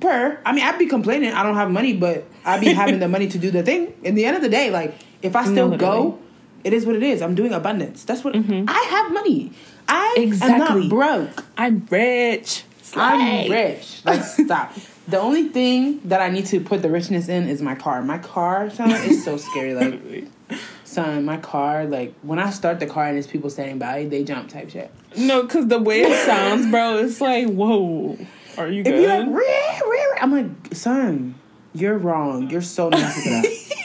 [0.00, 0.38] per.
[0.44, 3.26] I mean, I'd be complaining I don't have money, but I'd be having the money
[3.28, 3.94] to do the thing.
[4.02, 6.18] In the end of the day, like, if I still No, go.
[6.64, 7.22] It is what it is.
[7.22, 8.04] I'm doing abundance.
[8.04, 8.64] That's what mm-hmm.
[8.68, 9.52] I have money.
[9.86, 10.88] I am Exactly.
[10.88, 11.44] not broke.
[11.56, 12.64] I'm rich.
[12.96, 14.02] I'm rich.
[14.04, 14.72] Like stop.
[15.06, 18.02] The only thing that I need to put the richness in is my car.
[18.02, 19.74] My car, son, is so scary.
[19.74, 20.26] Like,
[20.84, 24.24] son, my car, like when I start the car and there's people standing by, they
[24.24, 24.90] jump type shit.
[25.16, 28.16] No, because the way it sounds, bro, it's like, whoa.
[28.56, 29.34] Are you If you're like, good?
[29.34, 31.34] "Ree, ree, ree," I'm like, son,
[31.74, 32.48] you're wrong.
[32.48, 33.74] You're so nasty for that.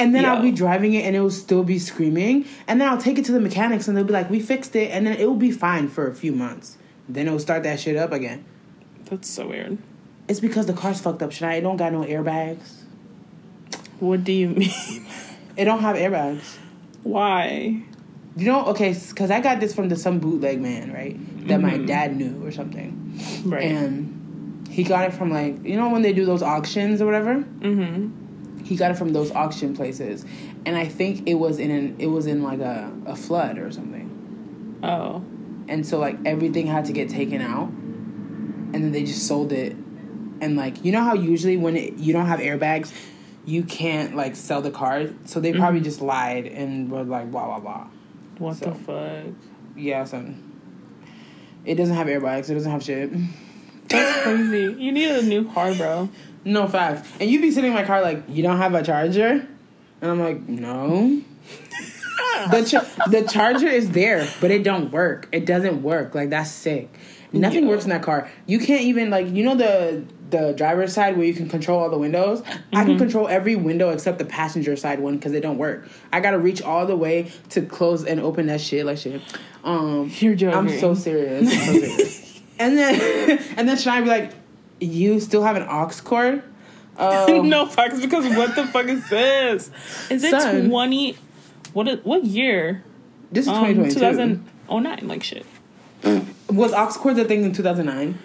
[0.00, 2.46] And then I'll be driving it and it will still be screaming.
[2.66, 4.90] And then I'll take it to the mechanics and they'll be like, we fixed it.
[4.90, 6.78] And then it will be fine for a few months.
[7.08, 8.44] Then it will start that shit up again.
[9.04, 9.78] That's so weird.
[10.28, 11.32] It's because the car's fucked up.
[11.42, 11.54] I?
[11.54, 12.82] It don't got no airbags.
[13.98, 14.70] What do you mean?
[15.56, 16.56] It don't have airbags.
[17.02, 17.82] Why?
[18.36, 21.16] You know, okay, because I got this from the some bootleg man, right?
[21.48, 23.64] That my dad knew or something, Right.
[23.64, 27.34] and he got it from like you know when they do those auctions or whatever.
[27.34, 28.08] mm-hmm.
[28.70, 30.24] He got it from those auction places,
[30.64, 33.72] and I think it was in an it was in like a, a flood or
[33.72, 35.24] something, Oh.
[35.66, 39.72] and so like everything had to get taken out, and then they just sold it,
[40.40, 42.92] and like you know how usually when it, you don't have airbags,
[43.44, 45.08] you can't like sell the car.
[45.24, 45.86] So they probably mm-hmm.
[45.86, 47.86] just lied and were like blah blah blah.
[48.38, 48.66] What So.
[48.66, 49.34] the fuck?
[49.74, 50.46] Yeah, son.
[51.64, 52.48] It doesn't have airbags.
[52.48, 53.10] It doesn't have shit.
[53.88, 54.76] That's crazy.
[54.80, 56.08] You need a new car, bro.
[56.44, 57.08] No facts.
[57.20, 59.46] And you'd be sitting in my car like, you don't have a charger?
[60.02, 61.20] And I'm like, no.
[62.50, 65.28] the cha- the charger is there, but it don't work.
[65.32, 66.14] It doesn't work.
[66.14, 66.88] Like that's sick.
[67.32, 67.70] Nothing Yeah.
[67.70, 68.28] works in that car.
[68.46, 71.90] You can't even like you know the the driver's side where you can control all
[71.90, 72.42] the windows.
[72.72, 75.88] I can control every window except the passenger side one because they don't work.
[76.12, 79.20] I gotta reach all the way to close and open that shit like shit.
[79.64, 80.56] Um, You're joking.
[80.56, 81.50] I'm so serious.
[81.52, 82.40] I'm so serious.
[82.58, 84.32] and then and then should I be like,
[84.80, 86.42] you still have an aux cord?
[86.98, 89.70] Um, no facts because what the fuck is this?
[90.10, 90.68] Is it Son.
[90.68, 91.16] twenty?
[91.72, 92.04] What?
[92.04, 92.84] What year?
[93.32, 93.94] This is Um, 2022.
[94.68, 95.46] 2009, like shit.
[96.50, 98.18] Was aux cords a thing in 2009?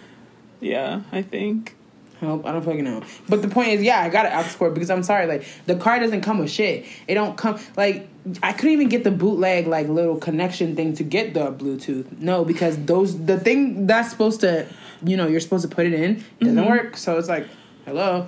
[0.60, 1.76] Yeah, I think.
[2.20, 3.04] Help, I don't fucking know.
[3.30, 5.76] But the point is, yeah, I got an aux cord because I'm sorry, like the
[5.76, 6.86] car doesn't come with shit.
[7.08, 8.10] It don't come like
[8.44, 12.20] I couldn't even get the bootleg like little connection thing to get the Bluetooth.
[12.20, 14.66] No, because those the thing that's supposed to,
[15.06, 16.68] you know, you're supposed to put it in it doesn't Mm-hmm.
[16.70, 16.98] work.
[16.98, 17.48] So it's like,
[17.86, 18.28] hello,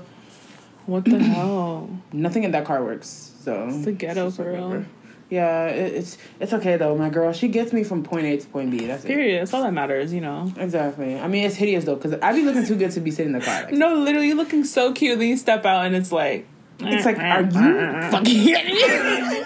[0.86, 1.90] What the hell?
[2.12, 3.34] nothing in that car works.
[3.44, 4.86] So It's the ghetto for real.
[5.30, 6.96] Yeah, it, it's it's okay though.
[6.98, 8.86] My girl, she gets me from point A to point B.
[8.86, 9.08] That's it.
[9.10, 9.42] Period.
[9.42, 10.54] That's all that matters, you know.
[10.58, 11.20] Exactly.
[11.20, 13.40] I mean, it's hideous though, because I'd be looking too good to be sitting in
[13.40, 13.64] the car.
[13.64, 15.20] Like, No, literally, you're looking so cute.
[15.20, 16.48] Then you step out, and it's like,
[16.80, 17.50] it's like, are you
[18.12, 18.80] fucking kidding me?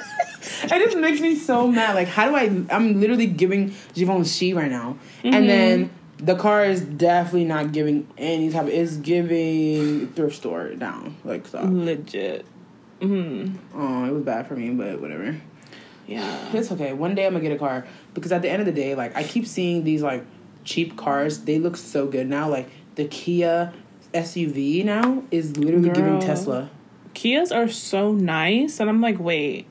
[0.64, 1.96] it just makes me so mad.
[1.96, 2.44] Like, how do I?
[2.70, 5.90] I'm literally giving Givenchy she right now, and then
[6.22, 8.64] the car is definitely not giving any type.
[8.64, 11.18] Of, it's giving thrift store down.
[11.24, 11.62] Like, so.
[11.64, 12.46] legit?
[13.00, 15.36] Mm, Oh, it was bad for me, but whatever.
[16.08, 16.50] yeah.
[16.54, 16.94] It's okay.
[16.94, 19.16] One day I'm gonna get a car because at the end of the day, like
[19.16, 20.24] I keep seeing these like
[20.64, 21.40] cheap cars.
[21.40, 22.48] They look so good now.
[22.50, 23.74] Like the Kia
[24.14, 26.70] SUV now is literally giving Tesla.
[27.16, 29.66] Kias are so nice, and I'm like, wait,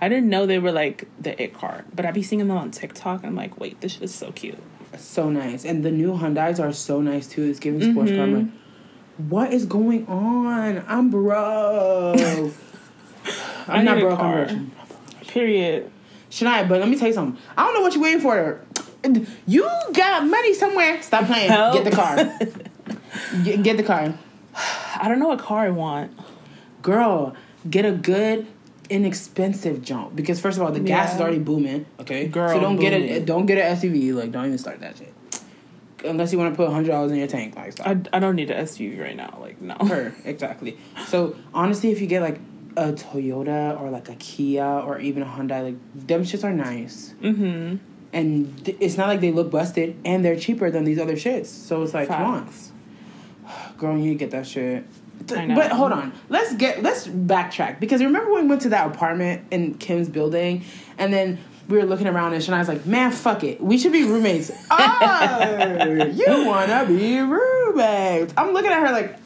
[0.00, 2.70] I didn't know they were like the it car, but I be seeing them on
[2.70, 4.58] TikTok, and I'm like, wait, this shit is so cute.
[4.96, 7.44] So nice, and the new Hyundai's are so nice too.
[7.44, 8.20] It's giving sports car.
[8.20, 8.38] I'm mm-hmm.
[8.38, 10.84] like, what is going on?
[10.88, 12.20] I'm broke.
[13.68, 14.12] I'm not broke.
[14.12, 14.40] I'm car.
[14.46, 15.28] rich.
[15.28, 15.90] Period.
[16.30, 17.40] Shania, but let me tell you something.
[17.56, 18.60] I don't know what you're waiting for.
[19.46, 21.02] You got money somewhere.
[21.02, 21.50] Stop playing.
[21.50, 21.74] Help.
[21.74, 22.16] Get the car.
[23.44, 24.14] get, get the car.
[24.54, 26.12] I don't know what car I want.
[26.82, 27.34] girl,
[27.68, 28.46] get a good
[28.90, 31.86] inexpensive jump because first of all, the gas is already booming.
[32.00, 33.24] Okay, Girl, so don't get it.
[33.24, 34.14] don't get an SUV.
[34.14, 35.14] Like, don't even start that shit
[36.04, 37.56] unless you want to put hundred dollars in your tank.
[37.56, 37.86] Like, stop.
[37.86, 39.38] I, I don't need an SUV right now.
[39.40, 39.74] Like, no.
[39.74, 40.78] Her exactly.
[41.06, 42.38] So honestly, if you get like
[42.76, 47.14] a Toyota or like a Kia or even a Hyundai, like them shits are nice.
[47.22, 47.76] Mm-hmm.
[48.12, 51.46] And th- it's not like they look busted, and they're cheaper than these other shits.
[51.46, 52.52] So it's like, come on,
[53.78, 54.84] girl, you need to get that shit.
[55.26, 59.46] But hold on, let's get let's backtrack because remember when we went to that apartment
[59.50, 60.64] in Kim's building,
[60.98, 64.02] and then we were looking around and Shania's like, "Man, fuck it, we should be
[64.04, 68.34] roommates." oh, you wanna be roommates?
[68.36, 69.16] I'm looking at her like,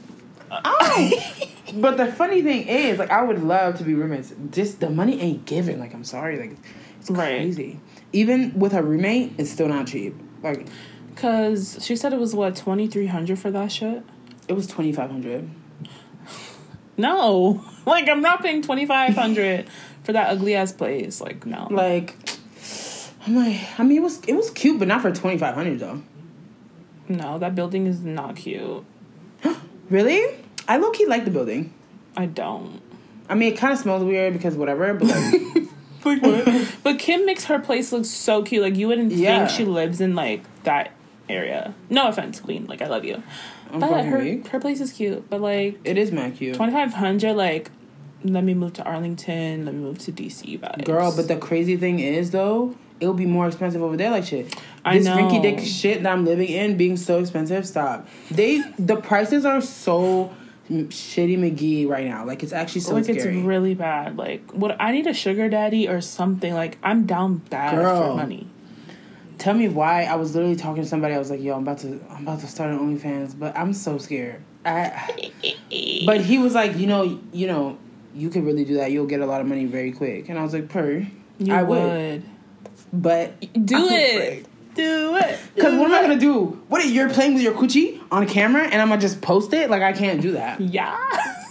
[0.50, 1.12] oh.
[1.76, 4.34] but the funny thing is, like, I would love to be roommates.
[4.50, 5.78] Just the money ain't given.
[5.80, 6.56] Like, I'm sorry, like,
[7.00, 7.36] it's Right.
[7.38, 7.80] crazy.
[8.12, 10.14] Even with a roommate, it's still not cheap.
[10.42, 10.66] Like,
[11.16, 14.02] Cause she said it was what twenty three hundred for that shit.
[14.48, 15.48] it was twenty five hundred.
[16.96, 19.68] No, like I'm not paying twenty five hundred
[20.04, 21.20] for that ugly ass place.
[21.20, 22.14] Like no, Like,
[23.26, 25.80] I'm like, I mean, it was it was cute, but not for twenty five hundred
[25.80, 26.02] though.
[27.08, 28.84] no, that building is not cute.
[29.90, 30.38] Really?
[30.66, 31.72] I low key like the building.
[32.16, 32.80] I don't.
[33.28, 35.68] I mean, it kind of smells weird because whatever, but like,
[36.04, 36.74] Like what?
[36.82, 38.62] but Kim makes her place look so cute.
[38.62, 39.46] Like you wouldn't Yeah.
[39.46, 40.92] think she lives in like that
[41.28, 41.74] area.
[41.90, 42.64] No offense, Queen.
[42.66, 43.22] Like I love you,
[43.72, 44.48] I'm but her weak.
[44.48, 45.28] her place is cute.
[45.28, 47.70] But like It is mad cute, twenty five hundred, like
[48.24, 49.66] let me move to Arlington.
[49.66, 50.58] Let me move to DC.
[50.58, 50.84] Vibes.
[50.84, 51.14] girl.
[51.14, 54.10] But the crazy thing is though, it'll be more expensive over there.
[54.10, 54.54] Like shit.
[54.84, 57.66] I this rinky dick shit that I'm living in being so expensive.
[57.66, 58.08] Stop.
[58.30, 60.34] They the prices are so
[60.70, 62.24] shitty McGee right now.
[62.24, 63.18] Like it's actually so like scary.
[63.18, 64.16] it's really bad.
[64.16, 66.54] Like what I need a sugar daddy or something.
[66.54, 68.12] Like I'm down bad Girl.
[68.12, 68.46] for money.
[69.38, 70.04] Tell me why.
[70.04, 71.14] I was literally talking to somebody.
[71.14, 73.72] I was like, "Yo, I'm about to, I'm about to start an OnlyFans, but I'm
[73.72, 75.30] so scared." I,
[76.06, 77.78] but he was like, "You know, you know,
[78.14, 78.92] you could really do that.
[78.92, 81.06] You'll get a lot of money very quick." And I was like, "Per,
[81.38, 81.82] You I would.
[81.82, 82.22] would,
[82.92, 84.14] but do it.
[84.14, 84.46] afraid.
[84.74, 85.38] Do it.
[85.54, 86.60] Because what am I gonna do?
[86.68, 89.70] What you're playing with your coochie on camera, and I'm gonna just post it?
[89.70, 90.60] Like I can't do that.
[90.60, 90.96] Yeah.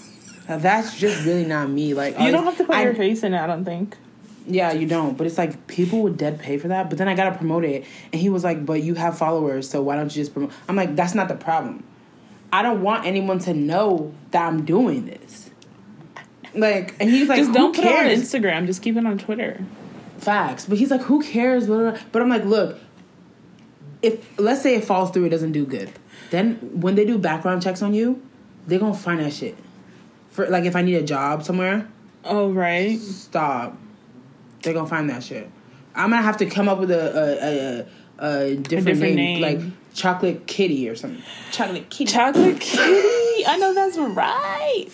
[0.47, 1.93] That's just really not me.
[1.93, 3.39] Like You don't have to put I- your face in it.
[3.39, 3.97] I don't think.
[4.45, 5.17] Yeah, you don't.
[5.17, 6.89] But it's like people would dead pay for that.
[6.89, 9.81] But then I gotta promote it, and he was like, "But you have followers, so
[9.81, 11.83] why don't you just promote?" I'm like, "That's not the problem.
[12.51, 15.49] I don't want anyone to know that I'm doing this.
[16.53, 18.05] Like, and he's like, just don't put it on?
[18.05, 18.67] Instagram.
[18.67, 19.65] Just keep it on Twitter.
[20.19, 20.65] Facts.
[20.65, 21.65] But he's like, who cares?
[21.65, 22.77] But I'm like, look,
[24.03, 25.91] if let's say it falls through, it doesn't do good.
[26.29, 28.21] Then when they do background checks on you,
[28.67, 29.57] they're gonna find that shit.
[30.29, 31.87] For like, if I need a job somewhere,
[32.23, 32.99] Oh right.
[32.99, 33.77] stop.
[34.63, 35.49] They're gonna find that shit.
[35.95, 37.85] I'm gonna have to come up with a
[38.19, 39.41] a, a, a different, different name, name.
[39.41, 39.59] like
[39.93, 41.21] chocolate kitty or something.
[41.51, 42.11] Chocolate kitty.
[42.11, 43.45] Chocolate kitty.
[43.45, 44.87] I know that's right.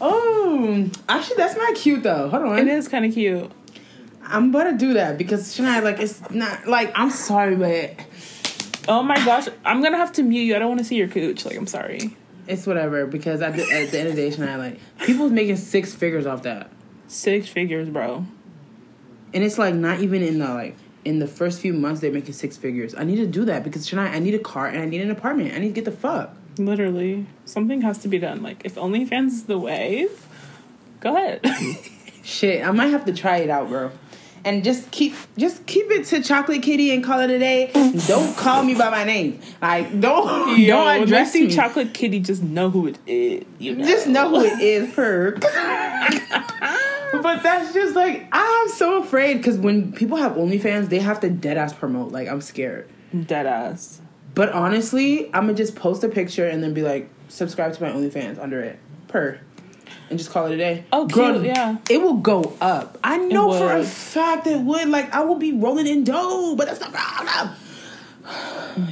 [0.00, 2.28] oh, actually, that's not cute though.
[2.28, 2.58] Hold on.
[2.58, 3.50] It is kind of cute.
[4.28, 7.94] I'm about to do that because Shania, like, it's not like I'm sorry, but
[8.88, 10.56] Oh my gosh, I'm gonna have to mute you.
[10.56, 11.44] I don't want to see your cooch.
[11.44, 12.16] Like, I'm sorry.
[12.46, 13.06] it's whatever.
[13.06, 16.26] Because at the, at the end of the day, Shania, like, people's making six figures
[16.26, 16.70] off that,
[17.08, 18.26] Six figures, bro.
[19.36, 22.32] And it's like not even in the like in the first few months they're making
[22.32, 22.94] six figures.
[22.94, 25.10] I need to do that because tonight I need a car and I need an
[25.10, 25.52] apartment.
[25.54, 26.34] I need to get the fuck.
[26.56, 28.42] Literally, something has to be done.
[28.42, 30.26] Like, if OnlyFans is the wave,
[31.00, 31.46] go ahead.
[32.24, 33.92] Shit, I might have to try it out, bro.
[34.42, 37.70] And just keep just keep it to Chocolate Kitty and call it a day.
[38.06, 39.40] Don't call me by my name.
[39.60, 41.54] Like don't Yo, don't address see me.
[41.54, 43.44] Chocolate Kitty, just know who it is.
[43.58, 43.84] You know.
[43.84, 45.36] Just know who it is, her.
[47.22, 51.30] but that's just like I'm so afraid because when people have OnlyFans, they have to
[51.30, 52.12] dead ass promote.
[52.12, 52.88] Like I'm scared.
[53.26, 54.00] Dead ass.
[54.34, 57.90] But honestly, I'm gonna just post a picture and then be like, subscribe to my
[57.90, 59.40] OnlyFans under it, per,
[60.10, 60.84] and just call it a day.
[60.92, 61.78] Oh, cute, yeah.
[61.88, 62.98] It will go up.
[63.02, 64.88] I know for a fact it would.
[64.88, 67.54] Like I will be rolling in dough, but that's not problem.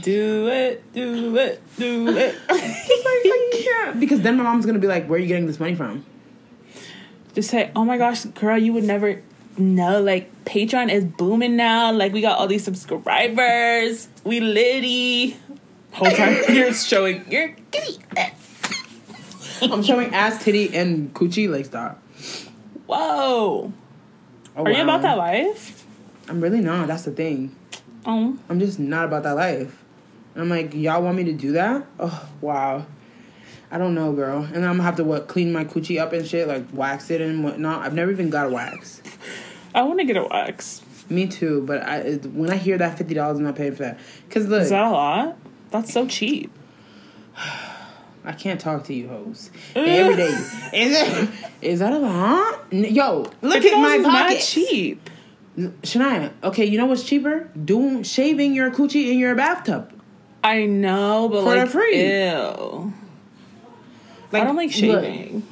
[0.00, 2.34] Do it, do it, do it.
[2.34, 5.60] like I can't because then my mom's gonna be like, "Where are you getting this
[5.60, 6.06] money from?"
[7.34, 9.22] Just say, oh my gosh, girl, you would never
[9.58, 10.00] know.
[10.00, 11.92] Like, Patreon is booming now.
[11.92, 14.08] Like, we got all these subscribers.
[14.24, 15.36] We litty.
[15.92, 18.02] Whole time you're showing your kitty.
[19.62, 21.48] I'm showing ass, titty, and coochie.
[21.48, 22.02] Like stop.
[22.86, 23.72] Whoa.
[24.56, 25.86] Oh, Are you about that life?
[26.28, 26.88] I'm really not.
[26.88, 27.54] That's the thing.
[28.04, 28.36] Oh.
[28.48, 29.82] I'm just not about that life.
[30.34, 31.86] And I'm like, y'all want me to do that?
[31.98, 32.86] Oh wow.
[33.74, 34.44] I don't know, girl.
[34.44, 37.20] And I'm gonna have to what clean my coochie up and shit, like wax it
[37.20, 37.82] and whatnot.
[37.82, 39.02] I've never even got a wax.
[39.74, 40.80] I want to get a wax.
[41.10, 43.98] Me too, but I when I hear that fifty dollars, I'm not paying for that.
[44.30, 45.36] Cause look, Is that a lot?
[45.70, 46.52] That's so cheap.
[48.24, 50.28] I can't talk to you, hoes every day.
[50.72, 51.28] Is it?
[51.60, 52.72] Is that a lot?
[52.72, 54.40] Yo, look at my $50 not pocket.
[54.40, 55.10] cheap.
[55.58, 57.50] Shania, okay, you know what's cheaper?
[57.64, 59.92] Doing shaving your coochie in your bathtub.
[60.44, 62.20] I know, but For like, free.
[62.30, 62.92] ew.
[64.34, 65.46] Like, I don't like look, shaving.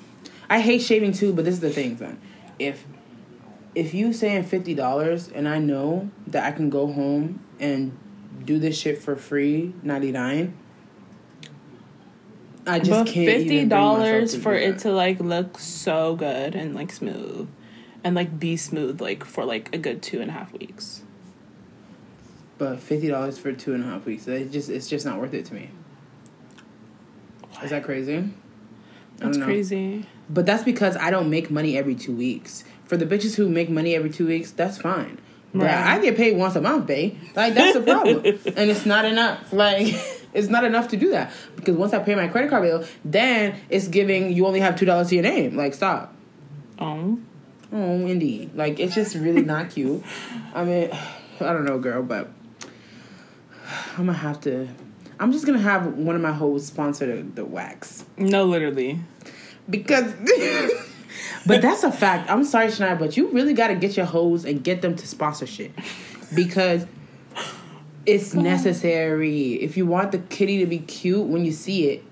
[0.50, 2.20] I hate shaving too, but this is the thing, son.
[2.58, 2.84] If
[3.76, 7.96] if you saying fifty dollars and I know that I can go home and
[8.44, 10.58] do this shit for free, ninety nine.
[12.66, 13.26] I just but can't.
[13.26, 17.48] Fifty dollars for it to like look so good and like smooth,
[18.02, 21.02] and like be smooth like for like a good two and a half weeks.
[22.58, 25.34] But fifty dollars for two and a half weeks, it's just it's just not worth
[25.34, 25.70] it to me.
[27.62, 28.28] Is that crazy?
[29.22, 29.44] I That's know.
[29.46, 30.06] crazy.
[30.28, 32.64] But that's because I don't make money every two weeks.
[32.84, 35.18] For the bitches who make money every two weeks, that's fine.
[35.54, 35.74] But Right.
[35.74, 37.16] I get paid once a month, babe.
[37.36, 39.52] Like that's the problem, and it's not enough.
[39.52, 39.86] Like
[40.32, 43.56] it's not enough to do that because once I pay my credit card bill, then
[43.68, 45.56] it's giving you only have two dollars to your name.
[45.56, 46.14] Like stop.
[46.78, 47.18] Oh,
[47.74, 48.54] Oh, indeed.
[48.54, 50.02] Like it's just really not cute.
[50.54, 50.90] I mean,
[51.40, 52.30] I don't know, girl, but
[53.98, 54.68] I'm gonna have to.
[55.20, 58.98] I'm just gonna have one of my hoes sponsor the, the wax no, literally.
[59.68, 60.12] Because.
[61.46, 62.30] but that's a fact.
[62.30, 65.06] I'm sorry, Shania, but you really got to get your hoes and get them to
[65.06, 65.72] sponsor shit
[66.34, 66.86] because
[68.06, 69.54] it's necessary.
[69.54, 72.04] If you want the kitty to be cute when you see it,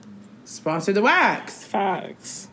[0.45, 1.65] sponsor the wax.
[1.65, 2.49] Facts.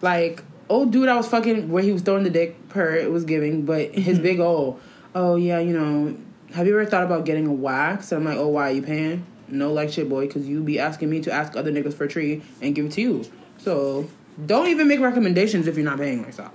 [0.00, 3.24] Like, old dude I was fucking where he was throwing the dick per it was
[3.24, 4.22] giving, but his mm-hmm.
[4.22, 4.80] big old,
[5.14, 6.16] oh yeah, you know,
[6.54, 8.12] have you ever thought about getting a wax?
[8.12, 9.26] And I'm like, oh, why are you paying?
[9.48, 12.08] No, like shit, boy, because you be asking me to ask other niggas for a
[12.08, 13.24] tree and give it to you.
[13.58, 14.08] So
[14.46, 16.52] don't even make recommendations if you're not paying like that.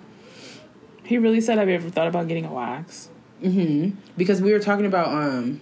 [1.04, 3.10] He really said, "Have you ever thought about getting a wax?"
[3.42, 5.60] hmm Because we were talking about um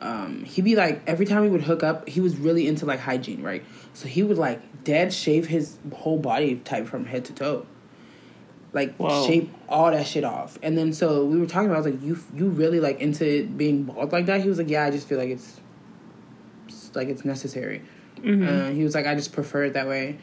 [0.00, 3.00] um he'd be like every time we would hook up, he was really into like
[3.00, 3.64] hygiene, right?
[3.92, 7.66] So he would like dead shave his whole body type from head to toe.
[8.72, 9.26] Like Whoa.
[9.26, 10.58] shape all that shit off.
[10.62, 13.46] And then so we were talking about I was like, You you really like into
[13.46, 14.40] being bald like that?
[14.40, 15.60] He was like, Yeah, I just feel like it's,
[16.68, 17.82] it's like it's necessary.
[18.24, 20.18] Uh, he was like, I just prefer it that way.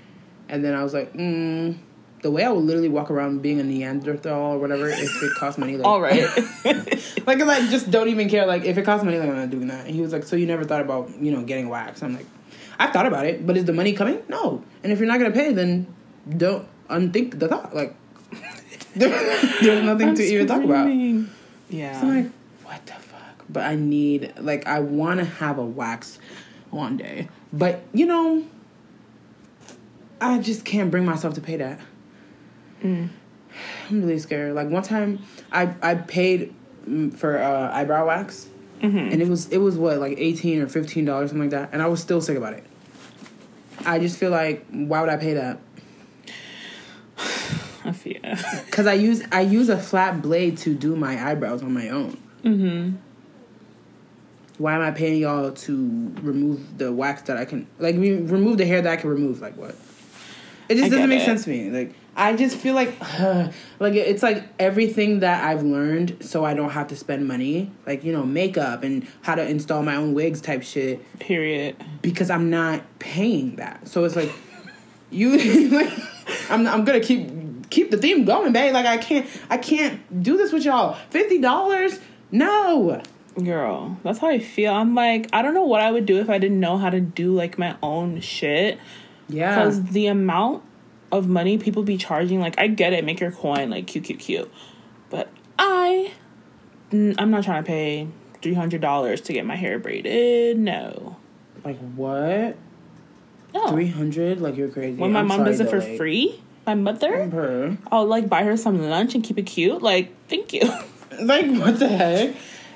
[0.50, 1.76] And then I was like, mm,
[2.22, 5.58] the way I would literally walk around being a Neanderthal or whatever, if it cost
[5.58, 6.22] money, like, All right.
[6.66, 8.46] like, 'cause I just don't even care.
[8.46, 9.86] Like, if it costs money, like, I'm not doing that.
[9.86, 12.02] And he was like, so you never thought about, you know, getting wax?
[12.04, 12.26] I'm like,
[12.80, 14.22] I've thought about it, but is the money coming?
[14.28, 14.64] No.
[14.84, 15.88] And if you're not gonna pay, then
[16.38, 17.74] don't unthink the thought.
[17.76, 17.96] Like
[18.96, 20.88] there's nothing I'm to even talk about.
[21.70, 22.00] Yeah.
[22.02, 22.32] So I'm like,
[22.64, 23.46] what the fuck?
[23.50, 26.20] But I need like I want to have a wax
[26.76, 28.44] one day, but you know,
[30.22, 31.80] I just can't bring myself to pay that.
[32.84, 33.10] Mm.
[33.90, 34.54] I'm really scared.
[34.54, 35.20] Like one time,
[35.52, 36.54] I I paid
[37.16, 38.50] for uh, eyebrow wax,
[38.82, 38.98] Mm-hmm.
[38.98, 41.82] and it was it was what like eighteen or fifteen dollars something like that, and
[41.82, 42.64] I was still sick about it.
[43.86, 45.60] I just feel like why would I pay that?
[47.86, 48.20] I feel.
[48.72, 52.18] Cause I use I use a flat blade to do my eyebrows on my own.
[52.44, 52.96] mm-hmm.
[54.58, 55.76] Why am I paying y'all to
[56.22, 59.42] remove the wax that I can like re- remove the hair that I can remove?
[59.42, 59.76] Like what?
[60.68, 61.26] It just doesn't make it.
[61.26, 61.70] sense to me.
[61.70, 63.00] Like I just feel like
[63.80, 67.72] like it's like everything that I've learned, so I don't have to spend money.
[67.86, 71.76] Like you know makeup and how to install my own wigs type shit Period.
[72.02, 73.88] because I'm not paying that.
[73.88, 74.32] So it's like
[75.12, 75.94] you like
[76.50, 78.74] I'm I'm gonna keep keep the theme going, babe.
[78.74, 80.98] Like I can't I can't do this with y'all.
[81.10, 82.00] Fifty dollars?
[82.32, 83.02] No.
[83.44, 84.74] Girl, that's how I feel.
[84.74, 87.02] I'm like, I don't know what I would do if I didn't know how to
[87.02, 88.80] do like my own shit.
[89.28, 89.56] Yeah.
[89.56, 90.64] Because the amount
[91.12, 94.20] of money people be charging, like, I get it, make your coin, like, cute, cute,
[94.20, 94.52] cute.
[95.10, 96.14] But I,
[96.92, 98.08] I'm not trying to pay
[98.42, 100.58] $300 to get my hair braided.
[100.58, 101.18] No.
[101.64, 102.56] Like what?
[103.54, 103.68] No.
[103.70, 104.40] Three hundred?
[104.40, 104.98] Like you're crazy.
[104.98, 107.78] when my I'm mom does it for like, free, my mother, her.
[107.92, 109.82] I'll, like, buy her some lunch and keep it cute.
[109.82, 110.70] Like, thank you.
[111.22, 112.36] Like what the heck?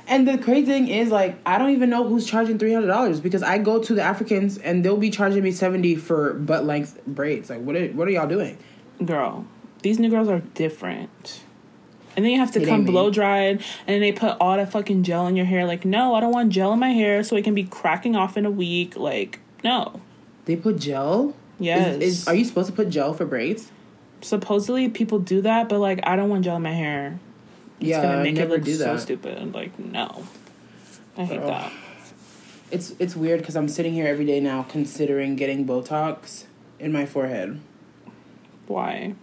[0.10, 3.20] And the crazy thing is, like, I don't even know who's charging three hundred dollars
[3.22, 7.00] because I go to the Africans and they'll be charging me seventy for butt length
[7.06, 7.50] braids.
[7.50, 8.58] Like, what are what are y'all doing?
[9.06, 9.46] Girl,
[9.84, 11.42] these new girls are different.
[12.16, 14.72] And then you have to It come blow dried, and then they put all that
[14.72, 15.66] fucking gel in your hair.
[15.66, 18.36] Like, no, I don't want gel in my hair so it can be cracking off
[18.36, 18.98] in a week.
[18.98, 20.02] Like, no.
[20.46, 21.36] They put gel.
[21.60, 22.02] Yes.
[22.02, 23.72] Is, is, are you supposed to put gel for braids?
[24.22, 27.20] Supposedly people do that, but like, I don't want gel in my hair.
[27.80, 29.54] It's yeah, gonna I make it never look do so stupid.
[29.54, 30.26] Like, no.
[31.18, 31.48] I hate Ugh.
[31.48, 31.72] that.
[32.72, 36.46] It's it's weird because I'm sitting here every day now considering getting Botox
[36.80, 37.60] in my forehead
[38.68, 39.16] Why?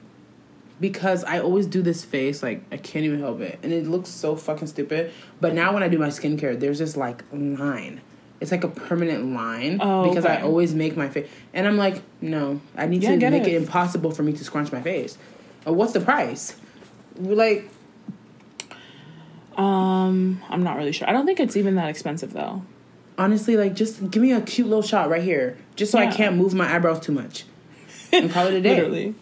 [0.79, 4.11] because I always do this face like I can't even help it, and it looks
[4.11, 5.13] so fucking stupid.
[5.41, 8.01] But now when I do my skincare, there's this like line.
[8.41, 12.03] It's like a permanent line Oh, because I always make my face, and I'm like,
[12.21, 13.55] no, I need Yeah, to make it.
[13.55, 13.63] it.
[13.63, 15.17] impossible for me to scrunch my face.
[15.65, 16.55] What's the price?
[17.19, 17.71] Like,
[19.57, 21.09] Um, I'm not really sure.
[21.09, 22.63] I don't think it's even that expensive though.
[23.19, 26.37] honestly, like just give me a cute little shot right here, just so I can't
[26.37, 27.45] move my eyebrows too much,
[28.13, 28.77] and call it a day.
[28.77, 29.15] Literally.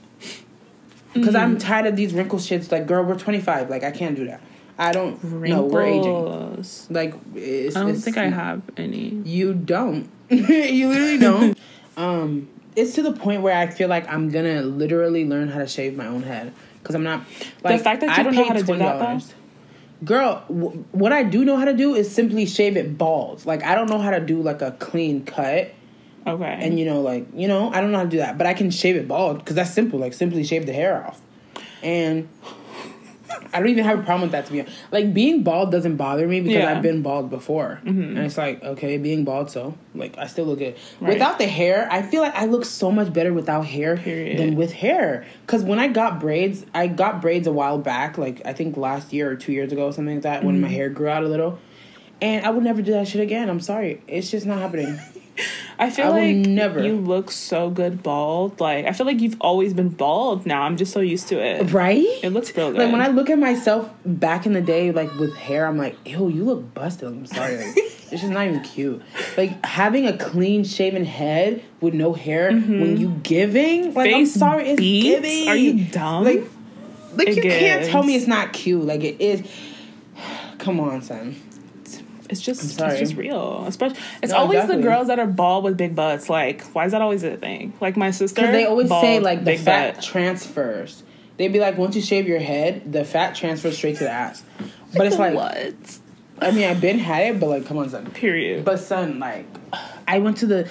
[1.13, 1.41] Because Mm.
[1.41, 2.73] I'm tired of these wrinkle shits.
[2.73, 3.71] Like, girl, we're 25.
[3.71, 4.41] Like, I can't do that.
[4.77, 5.23] I don't.
[5.23, 6.65] No, we're aging.
[6.91, 9.11] Like, it's, I don't it's- think I have any.
[9.25, 10.11] You don't.
[10.29, 11.57] you literally don't.
[11.97, 15.69] um, it's to the point where I feel like I'm gonna literally learn how to
[15.69, 17.23] shave my own head because I'm not.
[17.63, 19.25] Like, the fact that you I don't know how to do that, though?
[20.05, 20.07] $20.
[20.07, 23.45] Girl, w- what I do know how to do is simply shave it bald.
[23.47, 25.71] Like I don't know how to do like a clean cut,
[26.27, 26.57] Okay.
[26.61, 28.39] and you know, like you know, I don't know how to do that.
[28.39, 29.99] But I can shave it bald because that's simple.
[29.99, 31.21] Like simply shave the hair off,
[31.83, 32.29] and
[33.53, 34.77] I don't even have a problem with that to be honest.
[34.91, 36.67] like being bald doesn't bother me because Yeah.
[36.67, 36.77] Mm-hmm.
[36.77, 40.59] I've been bald before, and it's like okay, being bald, so like I still look
[40.59, 41.15] good Right.
[41.15, 41.89] without the hair.
[41.91, 44.39] I feel like I look so much better without hair Period.
[44.39, 45.25] than with hair.
[45.47, 49.13] Because when I got braids, I got braids a while back, like I think last
[49.13, 50.77] year or two years ago, something like that, when my Mm-hmm.
[50.77, 51.59] hair grew out a little.
[52.21, 53.49] And I would never do that shit again.
[53.51, 54.99] I'm sorry, it's just not happening.
[55.79, 58.61] I feel I like never- you look so good bald.
[58.61, 60.47] Like I feel like you've always been bald.
[60.47, 61.73] Now I'm just so used to it.
[61.73, 62.05] Right?
[62.23, 62.79] It looks real good.
[62.79, 65.97] Like when I look at myself back in the day, like with hair, I'm like,
[66.07, 67.09] ew, you look busted.
[67.09, 67.57] I'm sorry.
[67.57, 69.03] Like, it's just not even cute.
[69.37, 74.39] Like having a clean shaven head with no hair when you giving, like I'm Mm-hmm.
[74.39, 75.05] Sorry, it's beats?
[75.05, 75.49] giving.
[75.49, 76.25] Are you dumb?
[76.25, 76.45] Like,
[77.15, 78.85] like It you can't tell me it's not cute.
[78.85, 79.43] Like it is.
[80.59, 81.35] Come on, son.
[82.31, 83.65] It's just it's just real.
[83.67, 84.77] Especially it's No, always exactly.
[84.77, 86.29] the girls that are bald with big butts.
[86.29, 87.73] Like why is that always a thing?
[87.81, 88.51] Like my sister.
[88.51, 90.05] They always say like the fat butt.
[90.05, 91.03] transfers.
[91.37, 94.45] They'd be like, once you shave your head, the fat transfers straight to the ass.
[94.97, 95.75] But it's like, what?
[96.41, 98.11] I mean, I've been had it, but like, come on, son.
[98.13, 98.65] Period.
[98.65, 99.47] But son, like,
[100.07, 100.69] I went to the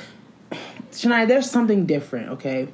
[0.91, 1.27] Shania.
[1.27, 2.69] There's something different, okay.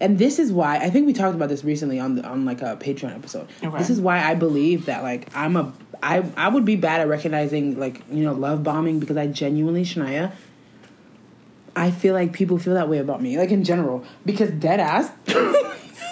[0.00, 2.62] And this is why I think we talked about this recently on the, on like
[2.62, 3.48] a Patreon episode.
[3.62, 3.78] Okay.
[3.78, 5.72] This is why I believe that like I'm a
[6.02, 9.84] I I would be bad at recognizing like you know love bombing because I genuinely
[9.84, 10.32] Shania.
[11.76, 15.10] I feel like people feel that way about me, like in general, because dead ass.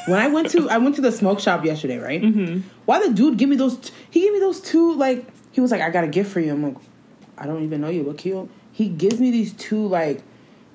[0.07, 2.23] when I went to I went to the smoke shop yesterday, right?
[2.23, 2.61] Mm-hmm.
[2.85, 3.77] Why the dude give me those?
[3.79, 6.41] T- he gave me those two like he was like I got a gift for
[6.41, 6.53] you.
[6.53, 6.77] I'm like
[7.37, 8.05] I don't even know you.
[8.05, 8.49] but cute.
[8.73, 10.23] He gives me these two like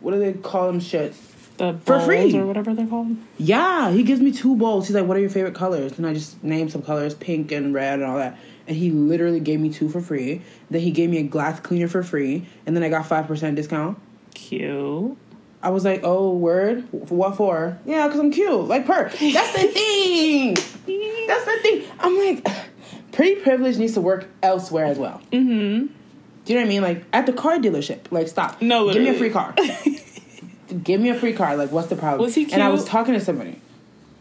[0.02, 1.16] what do they call them shit?
[1.58, 2.36] The For free.
[2.38, 3.16] or whatever they're called.
[3.38, 4.88] Yeah, he gives me two bowls.
[4.88, 7.74] He's like, "What are your favorite colors?" And I just name some colors, pink and
[7.74, 8.38] red and all that.
[8.68, 10.42] And he literally gave me two for free.
[10.70, 13.56] Then he gave me a glass cleaner for free, and then I got five percent
[13.56, 14.00] discount.
[14.34, 15.18] Cute.
[15.62, 16.88] I was like, "Oh, word?
[16.92, 19.10] What for?" Yeah, because I'm cute, like per.
[19.10, 20.54] That's the thing.
[21.28, 21.84] That's the thing.
[22.00, 22.48] I'm like,
[23.12, 25.22] pretty privilege needs to work elsewhere as well.
[25.32, 25.88] Mm-hmm.
[26.46, 26.82] Do you know what I mean?
[26.82, 28.12] Like at the car dealership.
[28.12, 28.62] Like, stop.
[28.62, 29.56] No, give me a free car.
[30.84, 31.56] give me a free car.
[31.56, 32.22] Like, what's the problem?
[32.22, 32.54] Was he cute?
[32.54, 33.60] And I was talking to somebody.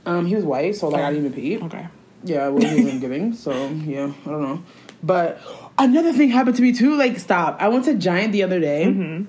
[0.04, 1.64] Um, he was white, so like I didn't even pee.
[1.64, 1.86] Okay.
[2.24, 3.32] Yeah, I wasn't even giving.
[3.34, 4.62] So yeah, I don't know.
[5.02, 5.40] But
[5.78, 6.94] another thing happened to me too.
[6.96, 7.56] Like, stop.
[7.60, 9.02] I went to Giant the other day, Mm-hmm.
[9.02, 9.26] and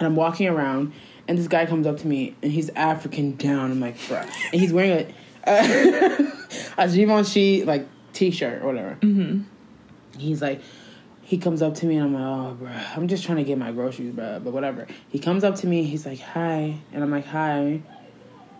[0.00, 0.92] I'm walking around,
[1.28, 3.70] and this guy comes up to me, and he's African down.
[3.70, 5.14] I'm like, bruh, and he's wearing a
[5.46, 6.32] a,
[6.78, 8.96] a Givenchy like t-shirt or whatever.
[9.00, 9.42] Mm-hmm.
[10.18, 10.60] He's like.
[11.22, 13.58] He comes up to me and I'm like, oh, bruh, I'm just trying to get
[13.58, 14.86] my groceries, bruh, but whatever.
[15.10, 16.78] He comes up to me, he's like, hi.
[16.90, 17.58] And I'm like, hi.
[17.58, 17.82] And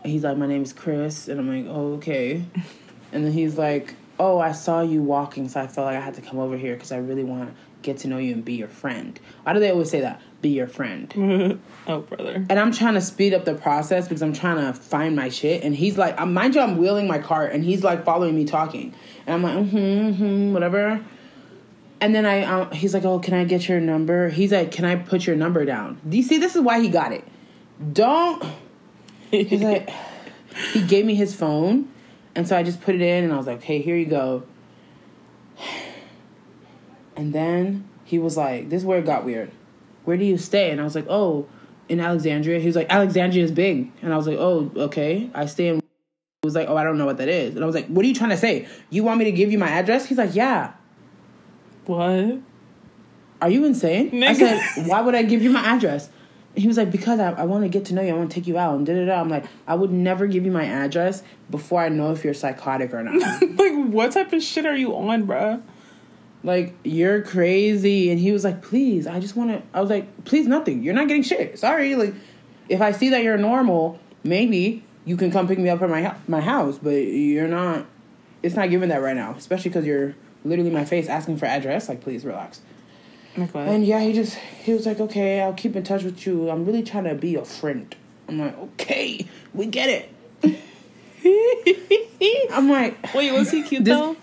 [0.05, 1.29] he's like, my name is Chris.
[1.29, 2.45] And I'm like, oh, okay.
[3.13, 6.15] And then he's like, "Oh, I saw you walking, so I felt like I had
[6.15, 8.55] to come over here because I really want to get to know you and be
[8.55, 10.21] your friend." Why do they always say that?
[10.41, 11.61] Be your friend.
[11.87, 12.47] oh, brother.
[12.49, 15.65] And I'm trying to speed up the process because I'm trying to find my shit.
[15.65, 18.45] And he's like, um, mind you, I'm wheeling my cart, and he's like following me
[18.45, 18.95] talking,
[19.27, 21.05] and I'm like, mm-hmm, mm-hmm whatever.
[22.01, 24.85] And then I, um, he's like, "Oh, can I get your number?" He's like, "Can
[24.85, 26.39] I put your number down?" Do you see?
[26.39, 27.25] This is why he got it.
[27.93, 28.45] Don't.
[29.31, 29.91] He's like,
[30.73, 31.89] he gave me his phone,
[32.39, 34.45] and so I just put it in, and I was like, "Okay, here you go."
[37.17, 39.51] And then he was like, "This is where it got weird.
[40.05, 41.49] Where do you stay?" And I was like, "Oh,
[41.89, 45.29] in Alexandria." He was like, "Alexandria is big," and I was like, "Oh, okay.
[45.35, 45.83] I stay in." He
[46.45, 48.09] was like, "Oh, I don't know what that is," and I was like, "What are
[48.09, 48.69] you trying to say?
[48.89, 50.75] You want me to give you my address?" He's like, "Yeah."
[51.87, 52.39] What?
[53.43, 54.23] Are you insane?
[54.23, 56.09] I said, "Why would I give you my address?"
[56.59, 58.11] He was like, "Because I, I want to get to know you.
[58.11, 59.21] I want to take you out." And da da da.
[59.21, 62.93] I'm like, "I would never give you my address before I know if you're psychotic
[62.93, 65.63] or not." like, what type of shit are you on, bruh?
[66.45, 70.25] like you're crazy and he was like please i just want to i was like
[70.25, 72.15] please nothing you're not getting shit sorry like
[72.69, 76.15] if i see that you're normal maybe you can come pick me up at my
[76.29, 77.85] my house but you're not
[78.43, 81.89] it's not giving that right now especially because you're literally my face asking for address
[81.89, 82.61] like please relax
[83.37, 86.51] Like, and yeah he just he was like okay i'll keep in touch with you
[86.51, 87.95] i'm really trying to be your friend
[88.27, 90.13] i'm like okay we get it
[92.53, 94.17] i'm like Wait, was he cute This- though?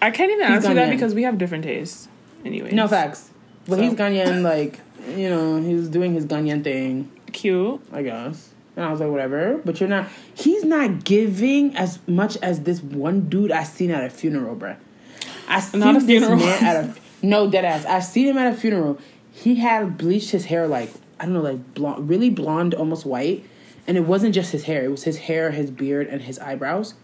[0.00, 2.08] I can't even He's answer that because we have different tastes.
[2.44, 3.30] Anyway, no facts
[3.66, 4.80] but So- he's Ghanaian, like
[5.16, 7.80] you know he was doing his Ghanaian thing Cute.
[7.92, 8.50] I guess.
[8.76, 9.60] And I was like, whatever.
[9.64, 10.06] But you're not.
[10.34, 14.76] He's not giving as much as this one dude I seen at a funeral, bruh.
[15.48, 16.36] I seen Not a this funeral.
[16.36, 17.84] man at a no dead ass.
[17.86, 18.98] I seen him at a funeral.
[19.32, 23.44] He had bleached his hair like I don't know, like blonde, really blonde, almost white.
[23.86, 26.94] And it wasn't just his hair; it was his hair, his beard, and his eyebrows.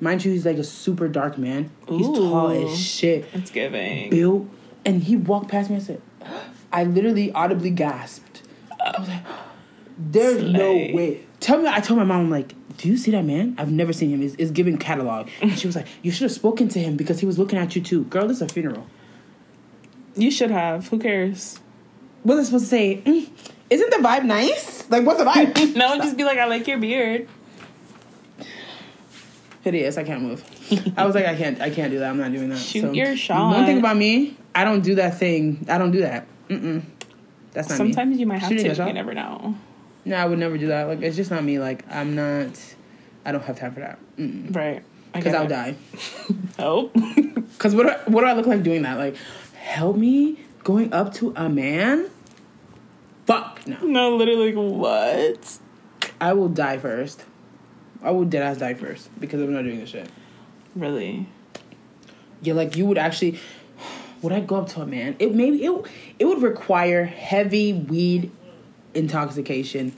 [0.00, 1.70] Mind you, he's like a super dark man.
[1.88, 4.10] He's tall as shit It's giving.
[4.10, 4.48] built,
[4.84, 6.02] and he walked past me and said,
[6.72, 8.42] I literally audibly gasped.
[8.84, 9.22] I was like,
[9.98, 10.52] there's Slay.
[10.52, 11.24] no way.
[11.44, 13.54] Tell me, I told my mom, I'm like, do you see that man?
[13.58, 14.22] I've never seen him.
[14.22, 15.28] It's, it's giving catalog.
[15.42, 17.76] And she was like, you should have spoken to him because he was looking at
[17.76, 18.04] you too.
[18.04, 18.86] Girl, this is a funeral.
[20.16, 20.88] You should have.
[20.88, 21.60] Who cares?
[22.22, 23.02] What was I supposed to say?
[23.04, 23.28] "Mm,
[23.68, 24.88] isn't the vibe nice?
[24.88, 25.76] Like, what's the vibe?
[25.76, 27.28] No, just be like, I like your beard.
[29.60, 29.98] Hideous.
[29.98, 30.42] I can't move.
[30.96, 31.60] I was like, I can't.
[31.60, 32.08] I can't do that.
[32.08, 32.58] I'm not doing that.
[32.58, 33.52] Shoot your shot.
[33.54, 35.66] One thing about me, I don't do that thing.
[35.68, 36.26] I don't do that.
[36.48, 36.84] Mm-mm.
[37.52, 37.92] That's not me.
[37.92, 38.86] Sometimes you might have Shooting to.
[38.86, 39.54] You never know.
[40.04, 40.84] No, I would never do that.
[40.84, 41.58] Like it's just not me.
[41.58, 42.50] Like I'm not.
[43.24, 43.98] I don't have time for that.
[44.18, 44.82] Right.
[45.12, 45.48] Because I'll it.
[45.48, 45.76] die.
[46.58, 46.88] Oh.
[46.88, 48.96] Because what do I, what do I look like doing that?
[48.96, 49.16] Like,
[49.54, 52.08] help me going up to a man.
[53.26, 53.78] Fuck no.
[53.82, 55.58] no, literally, like, what?
[56.20, 57.24] I will die first.
[58.02, 60.08] I will dead ass die first because I'm not doing this shit.
[60.76, 61.26] Really?
[62.42, 63.40] Yeah, like you would actually.
[64.22, 65.16] Would I go up to a man?
[65.18, 65.86] It maybe it
[66.18, 68.30] it would require heavy weed
[68.94, 69.92] intoxication.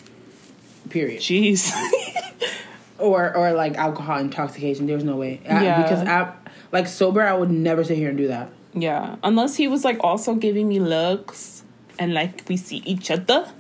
[0.91, 1.21] Period.
[1.21, 1.73] Jeez.
[2.99, 4.87] or or like alcohol intoxication.
[4.87, 5.41] There's no way.
[5.49, 5.83] I- Yeah.
[5.83, 6.33] because I
[6.73, 8.49] like sober, I would never sit here and do that.
[8.75, 9.17] yeah.
[9.23, 11.63] Unless he was like also giving me looks
[11.99, 13.51] and like we see each other.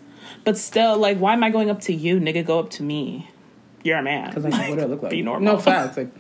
[0.45, 2.47] But still, like, why am I going up to you, nigga?
[2.47, 3.29] Go up to me.
[3.83, 4.29] You're a man.
[4.29, 5.11] Because like, what do I look like?
[5.11, 5.55] Be normal.
[5.55, 5.97] No facts.
[5.97, 6.11] Like,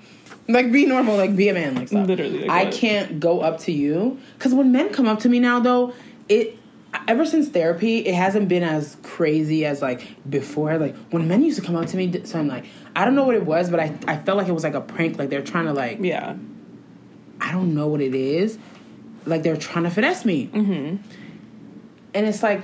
[0.48, 1.16] like be normal.
[1.16, 1.76] Like be a man.
[1.76, 2.06] Like stop.
[2.08, 2.74] Literally, like, I what?
[2.74, 5.92] can't go up to you because when men come up to me now, though,
[6.28, 6.58] it.
[7.08, 10.78] Ever since therapy, it hasn't been as crazy as like before.
[10.78, 13.24] Like when men used to come up to me, so I'm like, I don't know
[13.24, 15.18] what it was, but I, I felt like it was like a prank.
[15.18, 16.36] Like they're trying to like Yeah.
[17.40, 18.58] I don't know what it is.
[19.24, 20.46] Like they're trying to finesse me.
[20.48, 20.96] Mm-hmm.
[22.14, 22.62] And it's like,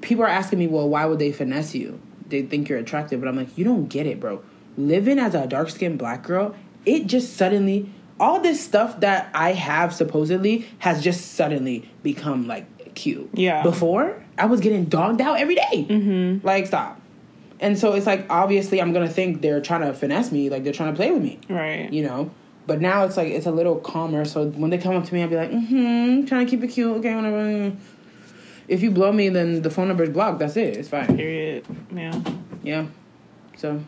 [0.00, 2.00] people are asking me, well, why would they finesse you?
[2.28, 4.42] They think you're attractive, but I'm like, you don't get it, bro.
[4.78, 6.54] Living as a dark skinned black girl,
[6.86, 12.66] it just suddenly all this stuff that I have supposedly has just suddenly become like
[12.94, 13.30] cute.
[13.34, 13.62] Yeah.
[13.62, 15.86] Before I was getting dogged out every day.
[15.88, 16.46] Mm-hmm.
[16.46, 17.00] Like stop.
[17.60, 20.72] And so it's like obviously I'm gonna think they're trying to finesse me, like they're
[20.72, 21.38] trying to play with me.
[21.48, 21.92] Right.
[21.92, 22.30] You know.
[22.66, 24.24] But now it's like it's a little calmer.
[24.24, 26.68] So when they come up to me, I'll be like, mm-hmm, trying to keep it
[26.68, 26.96] cute.
[26.98, 27.72] Okay, whatever.
[28.68, 30.38] If you blow me, then the phone number is blocked.
[30.38, 30.76] That's it.
[30.78, 31.14] It's fine.
[31.16, 31.66] Period.
[31.94, 32.18] Yeah.
[32.62, 32.86] Yeah.
[33.56, 33.80] So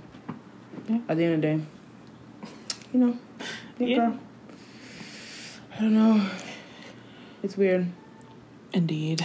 [0.88, 0.98] Yeah.
[1.08, 1.60] at the end of the day,
[2.92, 3.18] you know,
[3.78, 3.96] Yeah.
[3.96, 4.18] girl.
[5.76, 6.26] I don't know.
[7.42, 7.86] It's weird.
[8.76, 9.24] Indeed.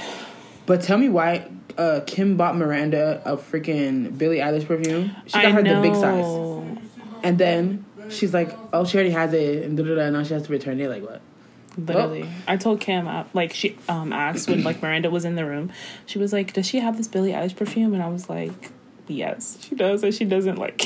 [0.66, 1.46] But tell me why
[1.78, 5.14] uh, Kim bought Miranda a freaking Billie Eilish perfume.
[5.26, 5.82] She got I her know.
[5.82, 6.80] the big size,
[7.22, 10.10] and then she's like, "Oh, she already has it," and da da da.
[10.10, 10.90] Now she has to return it.
[10.90, 11.22] Like what?
[11.78, 15.46] Literally, I told Kim uh, like she um asked when like Miranda was in the
[15.46, 15.70] room.
[16.06, 18.72] She was like, "Does she have this Billie Eilish perfume?" And I was like,
[19.10, 20.84] "Yes, she does." And she doesn't like.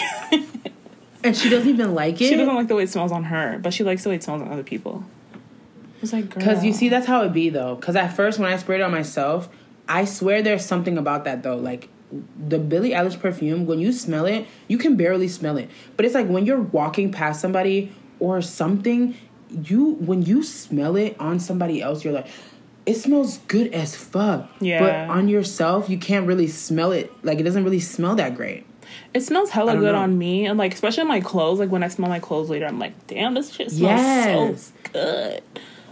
[1.24, 2.30] And she doesn't even like it?
[2.30, 4.24] she doesn't like the way it smells on her, but she likes the way it
[4.24, 5.04] smells on other people.
[6.06, 7.76] Was like, because you see that's how it be though.
[7.76, 9.50] Because at first when I sprayed it on myself,
[9.90, 11.56] I swear there's something about that though.
[11.58, 11.90] Like
[12.48, 15.70] the Billie Eilish perfume, when you smell it, you can barely smell it.
[15.98, 19.16] But it's like when you're walking past somebody or something,
[19.50, 22.28] you when you smell it on somebody else, you're like.
[22.86, 24.48] It smells good as fuck.
[24.62, 24.80] Yeah.
[24.80, 27.12] But on yourself, you can't really smell it.
[27.26, 28.64] Like it doesn't really smell that great.
[29.16, 30.02] It smells hella good know.
[30.02, 31.58] on me, and like especially on my clothes.
[31.58, 34.66] Like when I smell my clothes later, I'm like, "Damn, this shit smells Yes.
[34.68, 35.42] so good."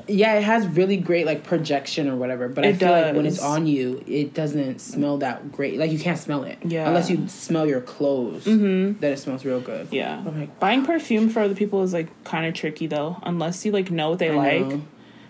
[0.08, 2.47] Yeah, it has really great like projection or whatever.
[2.49, 5.78] But I It feel like when it's on you, it doesn't smell that great.
[5.80, 6.58] Like you can't smell it.
[6.64, 6.88] Yeah.
[6.88, 8.99] Unless you smell your clothes, mm-hmm.
[8.99, 9.88] that it smells real good.
[9.91, 10.22] Yeah.
[10.26, 13.91] Like, Buying perfume for other people is like kind of tricky though, unless you like
[13.91, 14.68] know what they I like.
[14.68, 14.82] know.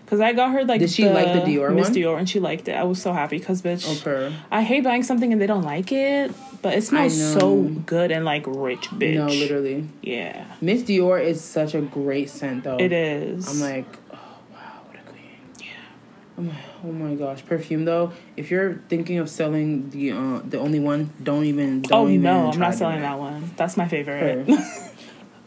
[0.06, 1.94] Cause I got her like Did she like the Dior Miss one?
[1.96, 2.72] Dior and she liked it.
[2.72, 4.32] I was so happy because bitch, Oh, purr.
[4.50, 8.22] I hate buying something and they don't like it, but it smells so good and
[8.24, 9.14] like rich, bitch.
[9.14, 9.88] No, literally.
[10.02, 12.76] Yeah, Miss Dior is such a great scent though.
[12.76, 13.48] it is.
[13.48, 14.18] I'm like, oh
[14.52, 15.22] wow, what a queen.
[15.58, 15.66] Yeah.
[15.68, 18.12] I'm like, oh my gosh, perfume though.
[18.36, 21.82] If you're thinking of selling the uh, the only one, don't even.
[21.82, 23.52] Don't oh even no, I'm not selling do that one.
[23.56, 24.48] That's my favorite.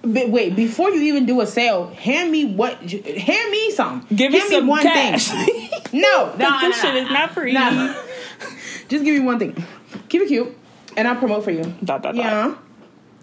[0.03, 2.77] But wait, before you even do a sale, hand me what?
[2.79, 4.07] Hand me some.
[4.13, 5.27] Give me hand some one cash.
[5.45, 5.69] thing.
[5.91, 7.53] No, no, no, this shit is not free.
[8.87, 9.65] Just give me one thing.
[10.07, 10.57] Keep it cute,
[10.95, 11.63] and I'll promote for you.
[11.83, 12.15] Dot, dot, dot.
[12.15, 12.55] Yeah.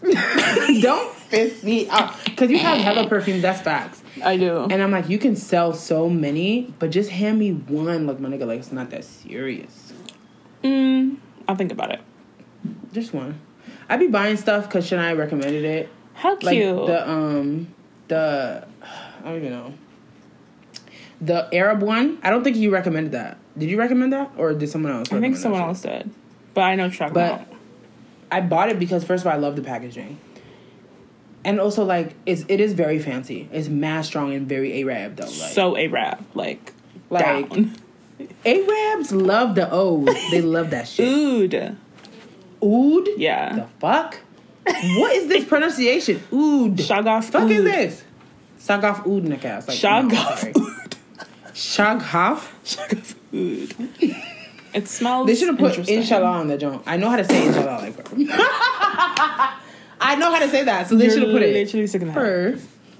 [0.82, 3.40] Don't piss me off because you have hella perfume.
[3.40, 4.02] That's facts.
[4.24, 4.66] I do.
[4.70, 8.06] And I'm like, you can sell so many, but just hand me one.
[8.06, 9.92] Like my nigga, like it's not that serious.
[10.62, 12.00] Mm, I'll think about it.
[12.92, 13.40] Just one.
[13.88, 15.88] I'd be buying stuff because Shania recommended it.
[16.14, 16.86] How like cute.
[16.86, 17.74] the um
[18.08, 19.74] the I don't even know
[21.20, 22.18] the Arab one.
[22.22, 23.38] I don't think you recommended that.
[23.56, 25.12] Did you recommend that or did someone else?
[25.12, 26.10] I think someone else did,
[26.54, 27.46] but I know what But about.
[28.30, 30.18] I bought it because first of all, I love the packaging,
[31.44, 33.48] and also like it's it is very fancy.
[33.52, 35.24] It's mad strong and very Arab though.
[35.24, 36.72] Like so Arab, like,
[37.10, 37.76] Like- down.
[38.46, 40.06] Arabs love the O's.
[40.30, 41.54] They love that shit.
[41.54, 41.76] Oud.
[42.62, 43.08] Oud.
[43.16, 43.54] Yeah.
[43.56, 44.20] The fuck.
[44.64, 46.16] what is this pronunciation?
[46.32, 46.76] Oud.
[46.76, 48.04] Shagaf fuck is this?
[48.58, 49.68] Sagaf oud nakas.
[49.68, 50.96] Like, Shagaf no, oud.
[51.52, 52.50] Shagaf.
[52.64, 54.16] Shagaf oud.
[54.74, 55.26] It smells.
[55.26, 56.82] They should have put inshallah on the joint.
[56.86, 59.54] I know how to say inshallah like.
[60.04, 61.54] I know how to say that, so they should have put it.
[61.54, 62.12] literally sick head.
[62.12, 62.58] Her.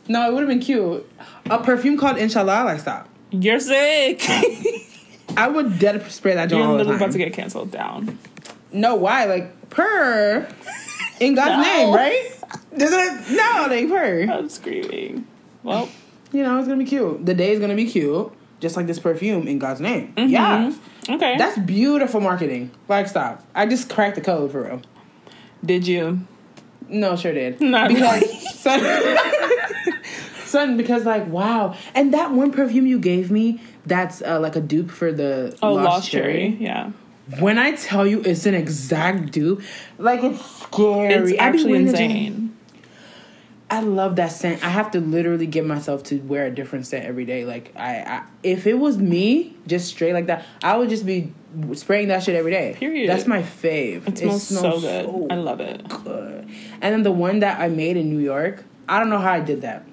[0.09, 1.09] No, it would have been cute.
[1.51, 3.09] A perfume called inshallah, like stop.
[3.31, 4.23] You're sick.
[5.37, 8.19] I would dead spray that You're literally about to get canceled down.
[8.73, 9.25] no, why?
[9.25, 10.47] Like per
[11.21, 11.63] in God's No.
[11.63, 12.31] name, right?
[12.77, 13.31] Doesn't it?
[13.37, 14.23] No, like per.
[14.33, 15.27] I'm screaming.
[15.63, 15.89] Well,
[16.33, 17.25] You know, it's gonna be cute.
[17.25, 18.31] The day is gonna be cute,
[18.61, 20.13] just like this perfume in God's name.
[20.17, 20.29] Mm-hmm.
[20.31, 20.73] Yeah,
[21.09, 21.37] okay.
[21.39, 22.71] that's beautiful marketing.
[22.89, 23.43] Like stop.
[23.55, 24.83] I just cracked the code for real.
[25.65, 26.21] Did you?
[26.89, 27.61] No, sure did.
[27.61, 28.39] Not because really.
[28.39, 29.19] son,
[30.45, 34.61] son, because like wow, and that one perfume you gave me, that's uh, like a
[34.61, 36.33] dupe for the Oh, Lost, Lost Cherry.
[36.33, 36.57] Cherry.
[36.61, 36.91] Yeah.
[37.41, 39.63] When I tell you it's an exact dupe,
[39.99, 41.13] like it's scary.
[41.15, 42.57] It's actually wearing the joint- insane.
[43.71, 44.63] I love that scent.
[44.63, 47.45] I have to literally get myself to wear a different scent every day.
[47.47, 51.33] Like I, I if it was me, just straight like that, I would just be
[51.75, 52.75] spraying that shit every day.
[52.79, 53.09] Period.
[53.09, 54.07] That's my fave.
[54.09, 55.33] It smells, so good.
[55.33, 55.87] I love it.
[55.89, 56.49] good.
[56.81, 59.41] And then the one that I made in New York, I don't know how I
[59.41, 59.85] did that.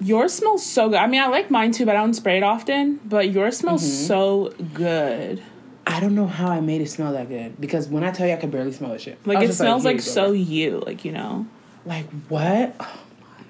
[0.00, 0.98] Yours smells so good.
[0.98, 2.98] I mean, I like mine too, but I don't spray it often.
[3.04, 4.06] But yours smells Mm-hmm.
[4.06, 5.42] so good.
[5.86, 8.34] I don't know how I made it smell that good because when I tell you
[8.34, 9.18] I could barely smell the shit.
[9.26, 11.46] Like it smells here like so you, like you know
[11.86, 12.74] Like what?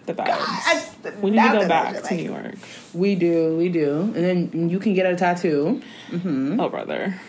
[0.06, 1.02] the vibes.
[1.02, 2.54] God, we need to go back to New York.
[2.94, 4.14] We do, we do, and
[4.52, 5.82] then you can get a tattoo.
[6.14, 7.20] Oh brother,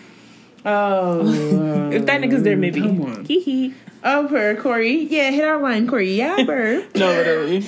[0.65, 2.81] Oh, if that nigga's there, maybe.
[2.81, 3.25] Come on.
[3.25, 3.73] Hee hee.
[4.03, 5.03] Oh, per Corey.
[5.03, 6.13] Yeah, hit our line, Corey.
[6.15, 6.85] Yeah, per.
[6.95, 7.65] No, literally.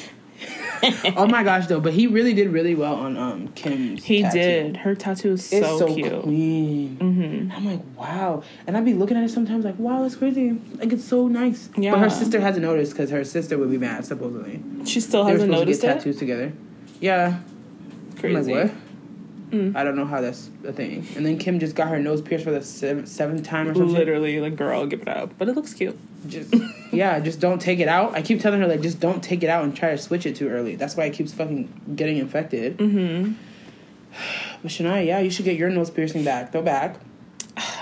[1.16, 4.04] oh my gosh, though, but he really did really well on um Kim's.
[4.04, 4.38] He tattoo.
[4.40, 4.78] did.
[4.78, 6.24] Her tattoo is It's so, so, cute.
[6.24, 6.98] clean.
[7.00, 7.52] Mm-hmm.
[7.52, 10.60] I'm like, wow, and I'd be looking at it sometimes, like, wow, that's crazy.
[10.78, 11.70] Like, it's so nice.
[11.78, 11.92] Yeah.
[11.92, 14.62] But her sister hasn't noticed because her sister would be mad, supposedly.
[14.86, 16.00] She still They hasn't noticed to get it.
[16.00, 16.52] tattoos together.
[17.00, 17.40] Yeah,
[18.20, 18.36] Crazy.
[18.38, 18.76] I'm like, what?
[19.52, 19.76] Mm.
[19.76, 21.06] I don't know how that's a thing.
[21.16, 23.94] And then Kim just got her nose pierced for the seventh, seventh time or something.
[23.94, 25.34] Literally, like, girl, give it up.
[25.38, 25.98] But it looks cute.
[26.28, 26.54] Just
[26.92, 28.16] yeah, just don't take it out.
[28.16, 30.36] I keep telling her like, just don't take it out and try to switch it
[30.38, 30.76] too early.
[30.76, 32.78] That's why it keeps fucking getting infected.
[32.78, 33.34] Mm-hmm.
[34.62, 36.52] But Shania, yeah, you should get your nose piercing back.
[36.52, 36.98] Go back.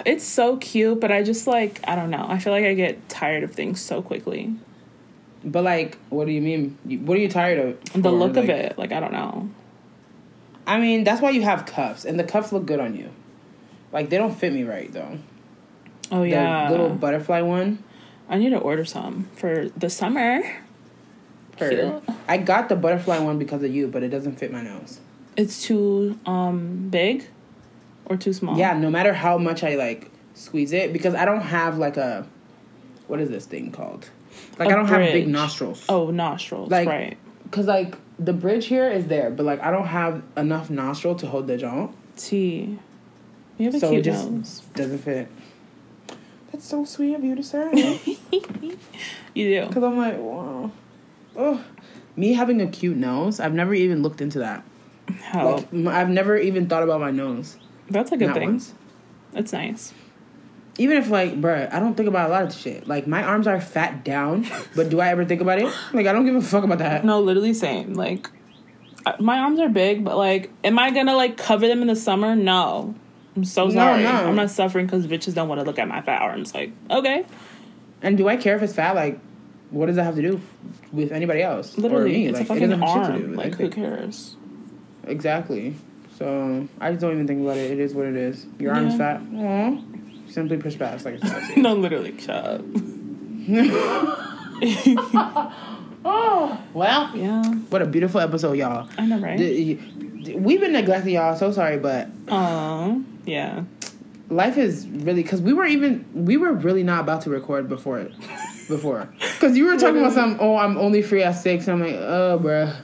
[0.05, 2.25] It's so cute, but I just like I don't know.
[2.27, 4.55] I feel like I get tired of things so quickly.
[5.43, 6.77] But like, what do you mean?
[7.05, 7.83] What are you tired of?
[7.93, 8.11] The for?
[8.11, 9.49] look of it, like I don't know.
[10.69, 13.09] I mean, that's why you have cuffs, and the cuffs look good on you.
[13.91, 15.17] Like they don't fit me right though.
[16.11, 17.83] Oh The yeah, little butterfly one.
[18.29, 20.41] I need to order some for the summer.
[21.57, 22.03] Cute.
[22.27, 24.99] I got the butterfly one because of you, but it doesn't fit my nose.
[25.35, 27.25] It's too um big
[28.05, 28.55] or too small.
[28.57, 32.27] Yeah, no matter how much I like squeeze it, because I don't have like a
[33.07, 34.07] what is this thing called?
[34.59, 35.83] Like I don't have big nostrils.
[35.89, 36.69] Oh, nostrils.
[36.69, 37.17] Like- right.
[37.51, 41.27] Cause like the bridge here is there, but like I don't have enough nostril to
[41.27, 41.89] hold the jaw.
[42.17, 42.77] T.
[43.57, 44.61] You have a So it cute just- nose.
[44.75, 45.27] Doesn't fit.
[46.51, 48.17] That's so sweet of you to say.
[49.35, 49.71] You do.
[49.71, 50.71] Cause I'm like, wow.
[51.35, 51.63] Oh,
[52.15, 53.39] me having a cute nose.
[53.39, 54.63] I've never even looked into that.
[55.21, 55.63] How?
[55.71, 57.57] Like I've never even thought about my nose.
[57.89, 58.49] That's a good Not thing.
[58.49, 58.73] once.
[59.31, 59.93] That's nice.
[60.79, 62.87] Even if like, bruh, I don't think about a lot of shit.
[62.87, 65.65] Like my arms are fat down, but do I ever think about it?
[65.93, 67.03] Like I don't give a fuck about that.
[67.05, 67.93] No, literally same.
[67.93, 68.29] Like,
[69.19, 72.35] my arms are big, but like, am I gonna like cover them in the summer?
[72.35, 72.95] No.
[73.35, 74.03] I'm so sorry.
[74.03, 74.09] no.
[74.09, 76.53] I'm not suffering because bitches don't want to look at my fat arms.
[76.53, 77.25] Like, okay,
[78.01, 78.95] And do I care if it's fat?
[78.95, 79.19] Like,
[79.69, 80.41] what does that have to do
[80.91, 82.27] with anybody else literally, or me?
[82.27, 83.35] it's like, a it fucking doesn't have shit to do arm.
[83.35, 84.35] Like, who cares?
[85.05, 85.75] Exactly.
[86.17, 87.71] So I just don't even think about it.
[87.71, 88.45] It is what it is.
[88.59, 89.21] Your arm's fat.
[89.33, 89.81] Aw.
[90.29, 92.61] Simply push past, like it's No, literally, up.
[96.05, 97.11] Oh well.
[97.15, 98.87] Yeah, What a beautiful episode, y'all.
[98.97, 99.37] I know, right?
[99.37, 99.73] D-
[100.23, 101.35] d- We've been neglecting y'all.
[101.35, 103.63] So sorry, but Aw, yeah.
[104.29, 107.99] life is really because we were even we were really not about to record before
[107.99, 108.13] it
[108.69, 111.87] before because you were talking about some oh I'm only free at six and I'm
[111.89, 112.75] like oh bruh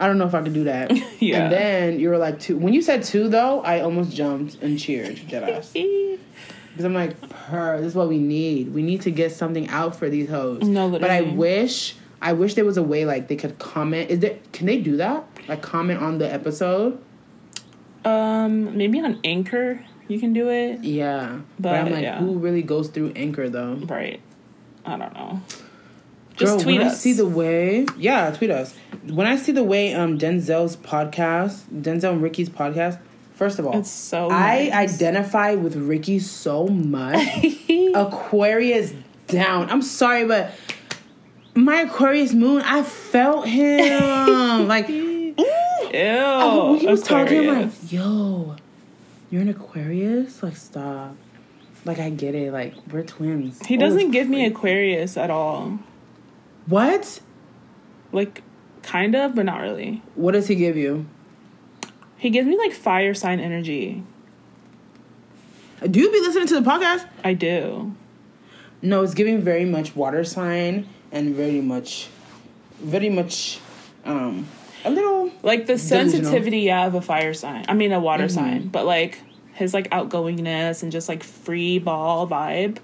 [0.00, 1.44] I don't know if I could do that Yeah.
[1.44, 4.78] and then you were like two when you said two though I almost jumped and
[4.78, 5.70] cheered deadass
[6.78, 9.96] because I'm like per this is what we need we need to get something out
[9.96, 13.34] for these hoes No, but I wish I wish there was a way like they
[13.34, 17.02] could comment is there can they do that like comment on the episode
[18.04, 20.84] Um, maybe on Anchor you can do it.
[20.84, 22.20] yeah but, I'm like yeah.
[22.20, 24.20] who really goes through Anchor though Right.
[24.86, 25.42] I don't know.
[26.36, 26.92] Just Girl, tweet when us.
[26.92, 28.72] I see the way, yeah, tweet us.
[29.08, 33.00] When I see the way um Denzel's podcast, Denzel and Ricky's podcast,
[33.38, 34.72] first of all, It's so I nice.
[34.72, 37.16] identify with Ricky so much.
[37.94, 38.92] Aquarius
[39.28, 39.70] down.
[39.70, 40.50] I'm sorry, but
[41.54, 44.68] my Aquarius moon, I felt him.
[44.68, 45.34] like, ooh.
[45.38, 45.94] Ew.
[45.94, 48.56] Oh, he was talking, I'm like, yo,
[49.30, 50.42] you're an Aquarius?
[50.42, 51.14] Like, stop.
[51.84, 52.52] Like, I get it.
[52.52, 53.64] Like, we're twins.
[53.64, 54.44] He doesn't give me.
[54.44, 55.78] Aquarius at all.
[56.66, 57.20] What?
[58.12, 58.42] Like,
[58.82, 60.02] kind of, but not really.
[60.14, 61.06] What does he give you?
[62.18, 64.02] He gives me like fire sign energy.
[65.88, 67.06] Do you be listening to the podcast?
[67.22, 67.94] I do.
[68.82, 72.08] No, it's giving very much water sign and very much,
[72.80, 73.60] very much,
[74.04, 74.46] um,
[74.84, 75.30] a little.
[75.42, 77.64] Like the sensitivity yeah, of a fire sign.
[77.68, 78.30] I mean, a water Mhm.
[78.30, 78.68] sign.
[78.68, 79.18] But like
[79.54, 82.78] his like outgoingness and just like free ball vibe.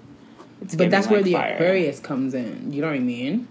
[0.61, 1.55] It's But that's where the fire.
[1.55, 2.71] Aquarius comes in.
[2.71, 3.47] You know what I mean?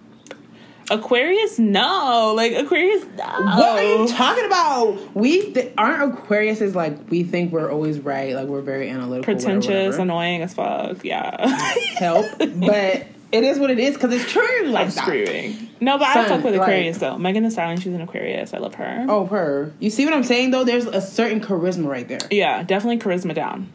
[0.91, 2.35] Aquarius, no.
[2.37, 3.24] Like Aquarius, no.
[3.24, 4.99] What are you talking about?
[5.16, 8.35] We th- aren't Aquariuses like we think we're always right.
[8.35, 11.05] Like we're very analytical, Pretentious, annoying as fuck.
[11.05, 11.47] Yeah.
[11.99, 14.66] Help, but it is what it is because it's true.
[14.66, 15.70] Like I'm screaming.
[15.80, 17.18] No, but I Son, fuck with like- Aquarius though.
[17.18, 18.55] Megan Thee Stallion, she's an Aquarius.
[18.55, 19.07] I love her.
[19.09, 19.72] Oh, her.
[19.80, 20.64] You see what I'm saying though?
[20.64, 22.20] There's a certain charisma right there.
[22.30, 23.68] Yeah, definitely charisma down.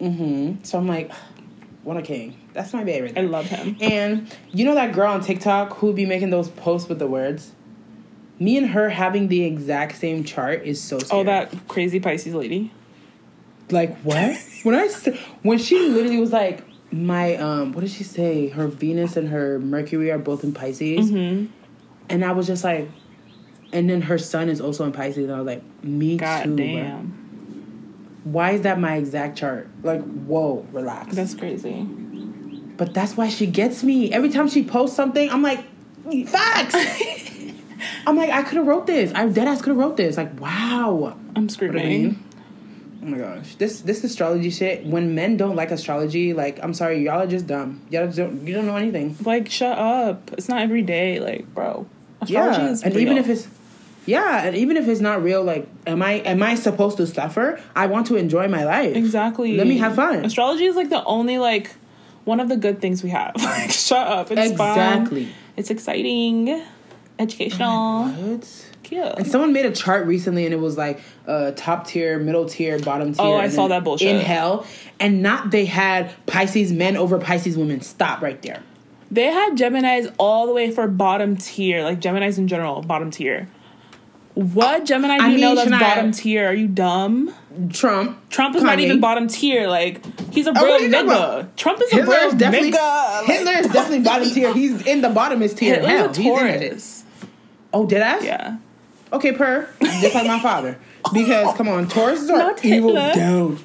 [0.00, 0.64] Mm-hmm.
[0.64, 1.10] So I'm like,
[1.84, 2.36] what a king.
[2.52, 3.12] That's my baby.
[3.16, 3.76] I love him.
[3.80, 7.52] And you know that girl on TikTok who be making those posts with the words?
[8.38, 11.20] Me and her having the exact same chart is so scary.
[11.20, 12.72] Oh, that crazy Pisces lady.
[13.70, 14.36] like what?
[14.64, 14.88] when I
[15.42, 18.48] when she literally was like my um what did she say?
[18.48, 21.10] Her Venus and her Mercury are both in Pisces.
[21.10, 21.46] hmm
[22.08, 22.88] And I was just like
[23.72, 26.56] and then her son is also in Pisces and I was like, me God too.
[26.56, 27.21] damn.
[28.24, 29.68] Why is that my exact chart?
[29.82, 31.14] Like, whoa, relax.
[31.14, 31.82] That's crazy.
[32.76, 34.12] But that's why she gets me.
[34.12, 35.64] Every time she posts something, I'm like,
[36.28, 36.74] facts.
[38.06, 39.12] I'm like, I could have wrote this.
[39.14, 40.16] I dead ass could have wrote this.
[40.16, 41.16] Like, wow.
[41.34, 41.88] I'm What I screaming.
[41.88, 42.24] mean?
[43.02, 44.86] Oh my gosh, this this astrology shit.
[44.86, 47.82] When men don't like astrology, like I'm sorry, y'all are just dumb.
[47.90, 49.16] Y'all don't you don't know anything.
[49.24, 50.30] Like, shut up.
[50.38, 51.18] It's not every day.
[51.18, 51.88] Like, bro.
[52.20, 53.02] Astrology yeah, is and real.
[53.02, 53.48] even if it's
[54.06, 57.60] yeah, and even if it's not real, like, am I am I supposed to suffer?
[57.76, 58.96] I want to enjoy my life.
[58.96, 59.56] Exactly.
[59.56, 60.24] Let me have fun.
[60.24, 61.74] Astrology is like the only like
[62.24, 63.32] one of the good things we have.
[63.42, 64.30] Like, shut up.
[64.30, 65.24] It's Exactly.
[65.26, 65.34] fun.
[65.56, 66.62] It's exciting.
[67.18, 68.06] Educational.
[68.08, 68.68] What?
[68.82, 69.04] Cute.
[69.04, 72.78] And someone made a chart recently, and it was like uh, top tier, middle tier,
[72.80, 73.24] bottom tier.
[73.24, 74.08] Oh, I saw that bullshit.
[74.16, 74.66] in hell.
[74.98, 77.80] And not they had Pisces men over Pisces women.
[77.80, 78.62] Stop right there.
[79.10, 83.48] They had Gemini's all the way for bottom tier, like Gemini's in general, bottom tier.
[84.34, 86.46] What Gemini do I you know that's Shania- bottom tier?
[86.48, 87.34] Are you dumb?
[87.70, 88.30] Trump.
[88.30, 89.68] Trump is not even bottom tier.
[89.68, 90.00] Like
[90.32, 91.48] he's a Oh, real nigga.
[91.56, 92.76] Trump is a Hitler real is definitely nigga.
[93.20, 94.54] Like, Hitler is definitely bottom tier.
[94.54, 95.74] He's in the bottomest tier.
[95.74, 96.58] Hitler's Hell, a he's in that.
[96.70, 97.04] Taurus.
[97.74, 98.20] Oh, did I?
[98.20, 98.56] Yeah.
[99.12, 99.68] Okay, per.
[99.82, 100.78] Just like my father.
[101.12, 103.12] Because come on, Tauruses are Not evil Hitler.
[103.14, 103.58] down.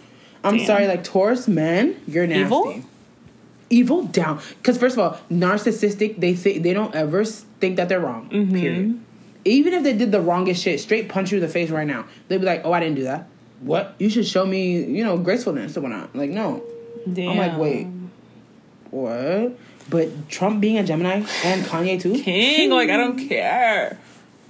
[0.43, 0.65] I'm Damn.
[0.65, 2.41] sorry, like Taurus men, you're nasty.
[2.43, 2.81] Evil?
[3.69, 4.41] Evil down.
[4.57, 6.19] Because first of all, narcissistic.
[6.19, 8.29] They say they don't ever think that they're wrong.
[8.29, 8.55] Mm-hmm.
[8.55, 8.99] Period.
[9.47, 12.05] Even if they did the wrongest shit, straight punch you in the face right now,
[12.27, 13.27] they'd be like, "Oh, I didn't do that.
[13.61, 13.95] What?
[13.97, 16.63] You should show me, you know, gracefulness or whatnot." Like, no.
[17.11, 17.31] Damn.
[17.31, 17.87] I'm like, wait,
[18.91, 19.57] what?
[19.89, 22.21] But Trump being a Gemini and Kanye too.
[22.21, 23.97] King, like I don't care.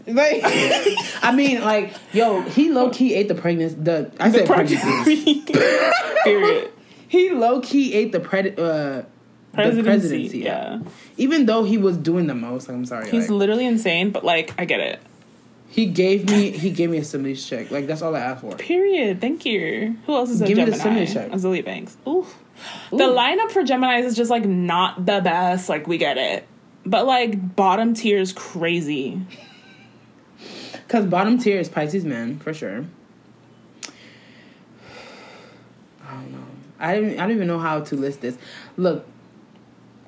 [0.07, 0.41] Like,
[1.21, 3.75] I mean, like, yo, he low key ate the pregnancy.
[3.75, 5.41] The I said pregnancy.
[6.23, 6.71] Period.
[7.09, 9.03] He low key ate the pred uh,
[9.53, 9.81] Presidency.
[9.81, 10.37] the presidency.
[10.39, 10.79] yeah.
[11.17, 13.09] Even though he was doing the most, like, I'm sorry.
[13.09, 14.99] He's like, literally insane, but like I get it.
[15.69, 17.71] he gave me he gave me a stimulus check.
[17.71, 18.55] Like that's all I asked for.
[18.55, 19.19] Period.
[19.21, 19.97] Thank you.
[20.05, 21.05] Who else is a Give me the Gemini?
[21.05, 21.31] stimulus check.
[21.31, 21.97] Azealia Banks.
[22.07, 22.25] Ooh.
[22.91, 25.69] The lineup for Geminis is just like not the best.
[25.69, 26.47] Like we get it,
[26.85, 29.21] but like bottom tier is crazy.
[30.73, 32.85] Because bottom tier is Pisces man for sure.
[36.03, 36.45] I don't know.
[36.79, 37.11] I don't.
[37.11, 38.37] I don't even know how to list this.
[38.77, 39.05] Look,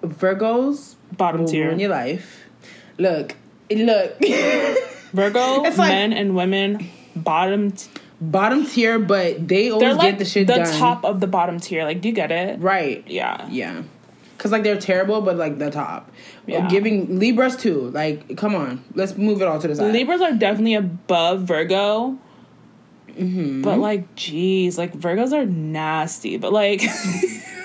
[0.02, 1.68] Virgos Bottom tier.
[1.68, 2.46] ruin your life.
[2.98, 3.36] Look,
[3.72, 4.18] look.
[5.14, 7.72] Virgo like- men and women bottom.
[7.72, 7.90] T-
[8.22, 10.80] bottom tier, but they always like get the shit the done.
[10.80, 11.84] top of the bottom tier.
[11.84, 12.60] Like, do you get it?
[12.60, 13.04] Right.
[13.08, 13.48] Yeah.
[13.50, 13.84] Yeah.
[14.38, 16.10] Cause like they're terrible, but like the top.
[16.46, 16.68] Yeah.
[16.70, 17.90] Giving Libras too.
[17.90, 19.92] Like, come on, let's move it all to the side.
[19.92, 22.18] Libras are definitely above Virgo.
[23.10, 23.64] Mm-hmm.
[23.64, 26.38] But like, geez, like Virgos are nasty.
[26.38, 26.82] But like,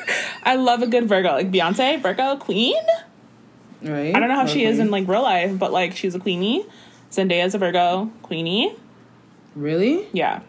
[0.45, 1.33] I love a good Virgo.
[1.33, 2.77] Like Beyonce, Virgo queen.
[3.83, 4.15] right?
[4.15, 6.65] I don't know how she is in like real life, but like she's a queenie.
[7.11, 8.75] Zendaya's a Virgo queenie.
[9.55, 10.09] Really?
[10.13, 10.41] Yeah,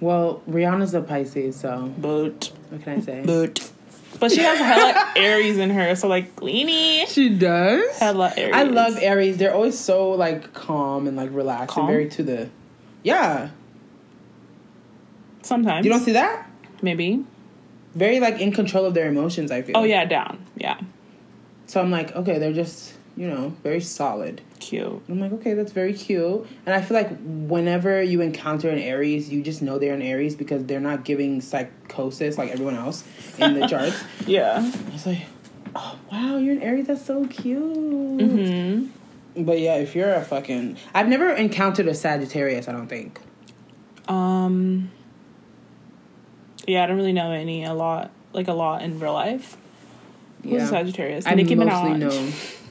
[0.00, 2.50] Well, Rihanna's a Pisces, so Boot.
[2.70, 3.22] what can I say?
[3.24, 3.70] Boot.
[4.18, 7.06] but she has a hella Aries in her, so like queenie.
[7.06, 7.98] She does.
[7.98, 8.52] Hella Aries.
[8.54, 9.36] I love Aries.
[9.38, 11.84] They're always so like calm and like relaxed Calm?
[11.88, 12.50] and very to the.
[13.04, 13.50] Yeah,
[15.42, 16.48] Sometimes you don't see that?
[16.82, 17.24] maybe.
[17.94, 19.50] Very like in control of their emotions.
[19.50, 19.76] I feel.
[19.76, 20.44] Oh yeah, down.
[20.56, 20.78] Yeah,
[21.66, 24.40] So I'm like, okay, they're just you know very solid.
[24.58, 25.02] cute.
[25.08, 26.46] I'm like, okay, that's very cute.
[26.64, 30.34] And I feel like whenever you encounter an Aries, you just know they're an Aries
[30.36, 33.04] because they're not giving psychosis like everyone else
[33.38, 34.02] in the charts.
[34.26, 34.64] Yeah.
[34.94, 35.22] It's like,
[35.76, 36.86] oh wow, you're an Aries.
[36.86, 37.60] That's so cute.
[38.22, 38.86] Hmm.
[39.36, 42.68] But yeah, if you're a fucking, I've never encountered a Sagittarius.
[42.68, 43.20] I don't think.
[44.08, 44.90] Um.
[46.66, 49.56] Yeah, I don't really know any a lot like a lot in real life.
[50.42, 50.64] Who's Yeah.
[50.64, 51.26] a Sagittarius?
[51.26, 51.98] I Nicki mostly Minaj.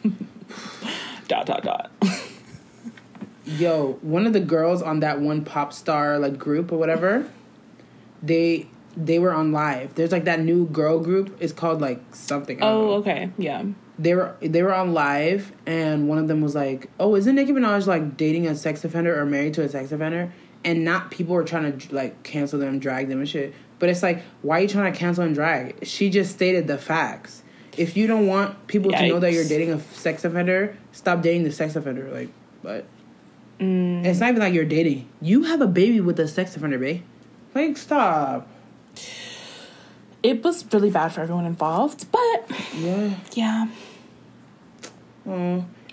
[0.03, 0.11] know.
[1.27, 1.91] Dot dot dot.
[3.45, 7.25] Yo, one of the girls on that one pop star like group or whatever,
[8.21, 9.95] they they were on live.
[9.95, 11.35] There's like that new girl group.
[11.39, 12.59] It's called like something.
[12.61, 12.93] Oh, know.
[12.95, 13.29] okay.
[13.37, 13.63] Yeah.
[13.97, 17.51] they were they were on live and one of them was like, "Oh, isn't Nicki
[17.53, 20.31] Minaj like dating a sex offender or married to a sex offender?"
[20.63, 23.53] And not people were trying to like cancel them, drag them and shit.
[23.81, 25.85] But it's like, why are you trying to cancel and drag?
[25.87, 27.41] She just stated the facts.
[27.75, 31.43] If you don't want people to know that you're dating a sex offender, stop dating
[31.45, 32.09] the sex offender.
[32.11, 32.29] Like,
[32.61, 32.85] but
[33.59, 34.05] Mm.
[34.05, 35.07] it's not even like you're dating.
[35.19, 37.01] You have a baby with a sex offender, babe.
[37.55, 38.47] Like, stop.
[40.21, 43.15] It was really bad for everyone involved, but Yeah.
[43.33, 43.67] yeah.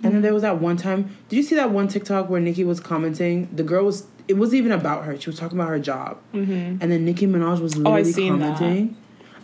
[0.03, 1.17] And then there was that one time.
[1.29, 3.49] Did you see that one TikTok where Nicki was commenting?
[3.55, 4.07] The girl was.
[4.29, 5.19] It wasn't even about her.
[5.19, 6.19] She was talking about her job.
[6.35, 6.53] Mm-hmm.
[6.81, 8.57] And then Nicki Minaj was Oh, I literally that.
[8.59, 8.97] commenting.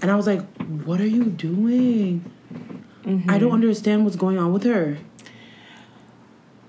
[0.03, 0.43] And I was like,
[0.85, 2.31] "What are you doing?
[3.05, 3.31] Mm-hmm.
[3.31, 4.97] I don't understand what's going on with her.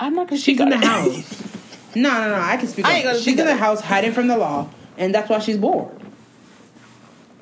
[0.00, 0.84] I'm not gonna She's speak in the it.
[0.84, 1.50] house.
[1.96, 2.40] No, no, no.
[2.40, 2.84] I can speak.
[2.86, 3.18] I up.
[3.18, 4.68] she's in the house hiding from the law,
[4.98, 5.94] and that's why she's bored.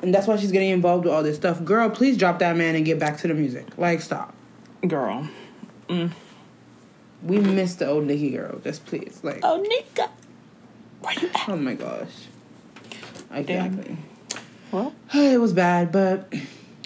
[0.03, 1.64] And that's why she's getting involved with all this stuff.
[1.64, 3.66] Girl, please drop that man and get back to the music.
[3.78, 4.34] Like, stop.
[4.87, 5.28] Girl.
[5.89, 8.59] We miss the old Nicki girl.
[8.64, 9.41] Just please, like.
[9.43, 10.11] Oh, Nika.
[11.01, 11.49] Where you at?
[11.49, 12.09] Oh my gosh.
[13.33, 13.97] Exactly.
[14.72, 16.33] Well, it was bad, but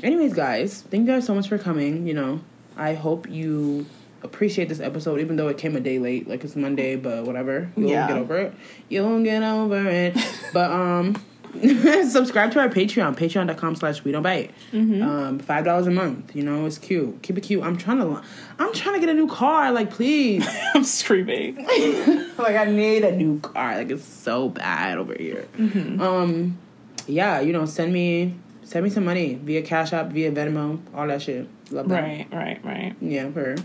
[0.03, 2.07] anyways, guys, thank you guys so much for coming.
[2.07, 2.41] You know,
[2.77, 3.87] I hope you
[4.23, 6.29] appreciate this episode, even though it came a day late.
[6.29, 7.71] Like it's Monday, but whatever.
[7.77, 8.09] You'll Yeah.
[8.09, 8.55] get over it.
[8.89, 10.17] You'll get over it.
[10.53, 11.17] but um
[12.09, 14.53] subscribe to our Patreon, patreon.com slash we don't bite.
[14.73, 16.35] Um, five dollars a month.
[16.35, 17.23] You know, it's cute.
[17.23, 17.63] Keep it cute.
[17.63, 18.23] I'm trying to
[18.59, 20.47] I'm trying to get a new car, like please.
[20.75, 21.57] I'm screaming.
[22.39, 23.77] like I need a new car.
[23.77, 25.49] Like it's so bad over here.
[25.57, 26.01] Mm-hmm.
[26.01, 26.59] Um,
[27.07, 28.35] yeah, you know, send me
[28.65, 31.49] send me some money via Cash App, via Venmo, all that shit.
[31.71, 32.03] Love that.
[32.03, 32.97] Right, right, right.
[33.01, 33.57] Yeah, her.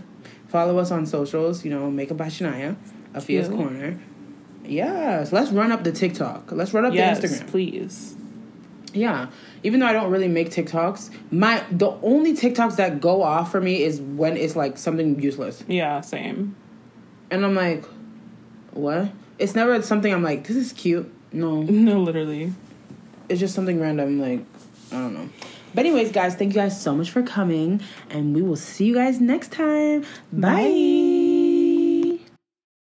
[0.48, 1.64] Follow us on socials.
[1.64, 2.76] You know, Makeup by Shania,
[3.14, 3.48] Afia's.
[3.48, 3.98] Corner.
[4.64, 6.52] Yes, let's run up the TikTok.
[6.52, 7.48] Let's run up Yes, the Instagram.
[7.48, 8.16] please.
[8.94, 9.28] Yeah,
[9.62, 13.60] even though I don't really make TikToks, my the only TikToks that go off for
[13.60, 16.54] me is when it's like something useless, Yeah, same.
[17.30, 17.84] and I'm like,
[18.72, 19.08] what?
[19.38, 21.10] It's never something I'm like, this is cute.
[21.32, 22.52] No, No, literally.
[23.30, 24.20] it's just something random.
[24.20, 24.40] Like,
[24.92, 25.28] I don't know.
[25.74, 28.94] But anyways, guys, thank you guys so much for coming, and we will see you
[28.94, 30.02] guys next time.
[30.30, 30.52] Bye.
[30.64, 31.08] Bye.